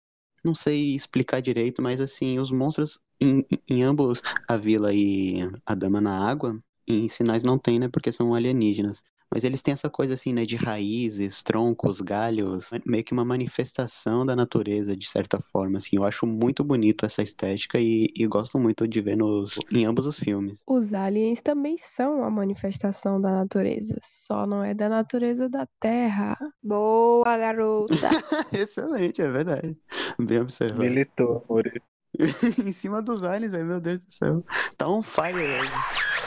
[0.45, 5.74] Não sei explicar direito, mas assim, os monstros em, em ambos, a Vila e a
[5.74, 7.89] Dama na Água, em Sinais não tem, né?
[7.89, 9.03] Porque são alienígenas.
[9.33, 14.24] Mas eles têm essa coisa assim, né, de raízes, troncos, galhos, meio que uma manifestação
[14.24, 15.97] da natureza, de certa forma, assim.
[15.97, 20.07] Eu acho muito bonito essa estética e, e gosto muito de ver nos, em ambos
[20.07, 20.62] os filmes.
[20.66, 26.37] Os aliens também são a manifestação da natureza, só não é da natureza da Terra.
[26.62, 27.89] Boa, garota!
[28.53, 29.76] Excelente, é verdade.
[30.18, 30.83] Bem observado.
[30.83, 31.83] Militou, Muri.
[32.66, 34.45] em cima dos aliens, velho, meu Deus do céu.
[34.76, 36.18] Tá on fire, velho.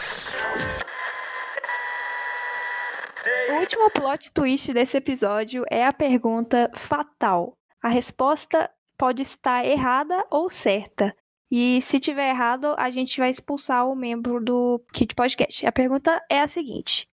[3.61, 7.55] Último plot twist desse episódio é a pergunta fatal.
[7.81, 11.15] A resposta pode estar errada ou certa.
[11.49, 15.65] E se tiver errado, a gente vai expulsar o membro do Kit Podcast.
[15.65, 17.07] A pergunta é a seguinte: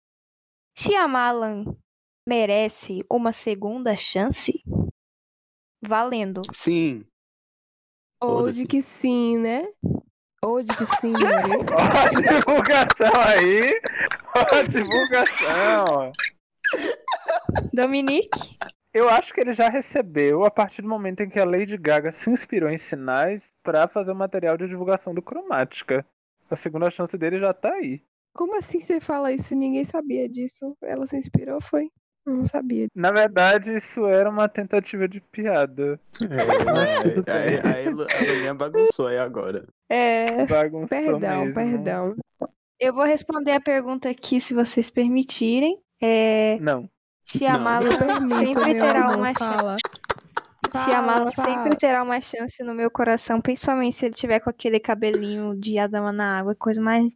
[0.78, 1.66] Shyamalan
[2.26, 4.64] merece uma segunda chance?
[5.82, 6.42] Valendo.
[6.54, 7.06] Sim.
[8.22, 9.68] Ou de que sim, né?
[10.42, 11.14] Ou de que sim.
[11.74, 13.82] Ó a divulgação aí!
[14.36, 16.12] Ó a divulgação!
[17.74, 18.58] Dominique?
[18.94, 22.12] Eu acho que ele já recebeu a partir do momento em que a Lady Gaga
[22.12, 26.06] se inspirou em sinais pra fazer o material de divulgação do Cromática.
[26.50, 28.02] A segunda chance dele já tá aí.
[28.34, 29.56] Como assim você fala isso?
[29.56, 30.76] Ninguém sabia disso.
[30.82, 31.90] Ela se inspirou, foi?
[32.26, 32.88] Eu não sabia.
[32.96, 36.00] Na verdade, isso era uma tentativa de piada.
[36.22, 37.72] É, tudo bem.
[37.72, 39.66] aí, a Lulinha bagunçou aí agora.
[39.90, 40.46] É.
[40.46, 41.54] Bagunçou Perdão, mesmo.
[41.54, 42.16] perdão.
[42.80, 45.80] Eu vou responder a pergunta aqui, se vocês permitirem.
[46.02, 46.58] É.
[46.60, 46.90] Não.
[47.34, 49.78] Eu permito, sempre terá uma chance.
[50.86, 54.80] Shyamalan Fala, sempre terá uma chance no meu coração, principalmente se ele tiver com aquele
[54.80, 57.14] cabelinho de Adama na água, coisa mais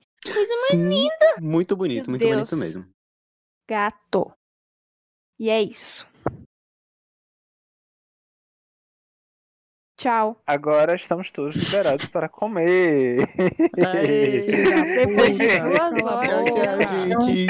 [0.70, 1.08] Sim,
[1.40, 2.36] muito bonito, Meu muito Deus.
[2.36, 2.86] bonito mesmo.
[3.68, 4.32] gato.
[5.40, 6.08] E é isso.
[10.02, 10.36] Tchau.
[10.48, 13.30] Agora estamos todos liberados para comer.
[13.78, 15.06] Aê!
[15.06, 16.56] Depois de duas horas.
[16.56, 17.46] tchau, gente.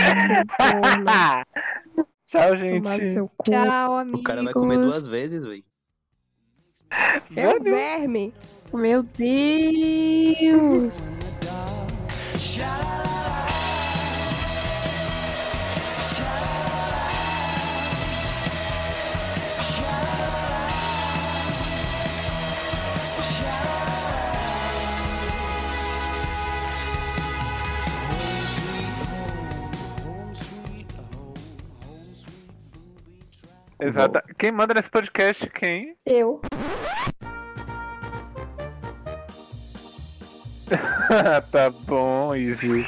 [2.25, 3.29] Tchau, gente.
[3.45, 4.19] Tchau, amigos.
[4.19, 5.63] O cara vai comer duas vezes, velho.
[7.37, 8.33] É o verme.
[8.73, 10.93] Meu Deus.
[33.81, 34.21] Exato.
[34.37, 35.49] Quem manda nesse podcast?
[35.49, 35.97] Quem?
[36.05, 36.39] Eu.
[41.51, 42.85] tá bom, Izzy.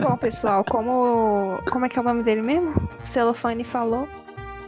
[0.00, 1.60] Bom, pessoal, como.
[1.68, 2.74] Como é que é o nome dele mesmo?
[3.02, 4.08] O Celofane falou.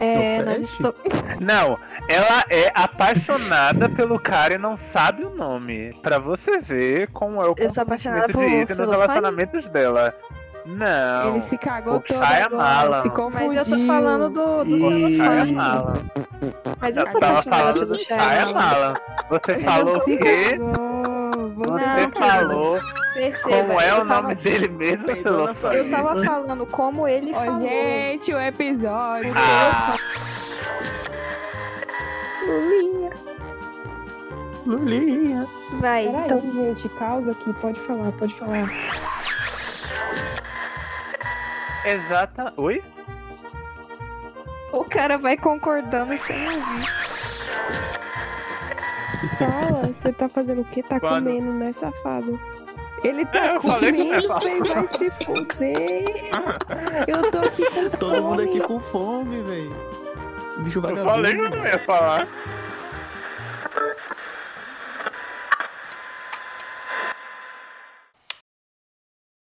[0.01, 0.93] É, nós estou.
[1.41, 1.79] Não,
[2.09, 5.95] ela é apaixonada pelo cara e não sabe o nome.
[6.03, 9.69] Pra você ver como é o Eu sou apaixonada comprometimento de por Izzy nos relacionamentos
[9.69, 10.15] dela.
[10.67, 11.31] Não.
[11.31, 12.65] Ele se cagou o todo Shyamalan.
[12.65, 13.03] agora.
[13.03, 13.53] Se Mas confundiu.
[13.61, 15.17] eu tô falando do, do Ih.
[15.17, 15.95] Shyamalan.
[15.95, 16.11] Celofane.
[16.81, 18.45] Mas eu Eu sou tava apaixonada do Shyamalan.
[18.47, 18.95] Shyamalan.
[19.31, 20.51] Você falou o Se quê?
[20.59, 21.01] cagou.
[21.57, 22.79] Você Você Não, falou
[23.15, 25.77] Perceba, como é eu o nome tava- dele mesmo, Celofane?
[25.77, 27.61] Eu tava falando como ele Ô, falou.
[27.63, 29.33] gente, o episódio.
[29.37, 29.97] Ah,
[32.47, 33.11] Lulinha.
[34.67, 35.47] Lulinha.
[35.81, 36.41] Vai, Peraí, então.
[36.53, 37.53] gente, causa aqui.
[37.55, 38.71] Pode falar, pode falar.
[41.85, 42.53] Exata.
[42.57, 42.83] Oi?
[44.73, 46.87] O cara vai concordando sem ouvir.
[49.39, 50.83] Fala, você tá fazendo o quê?
[50.83, 51.25] Tá Quando?
[51.25, 52.39] comendo, né, safado?
[53.03, 54.29] Ele tá É, eu que eu ia comendo, você
[54.75, 56.05] vai se fuder.
[57.09, 58.51] Eu tô aqui com Todo mundo fome.
[58.51, 59.77] aqui com fome, velho.
[60.55, 61.11] Que bicho Eu vagabundo.
[61.11, 62.29] falei que eu não ia falar.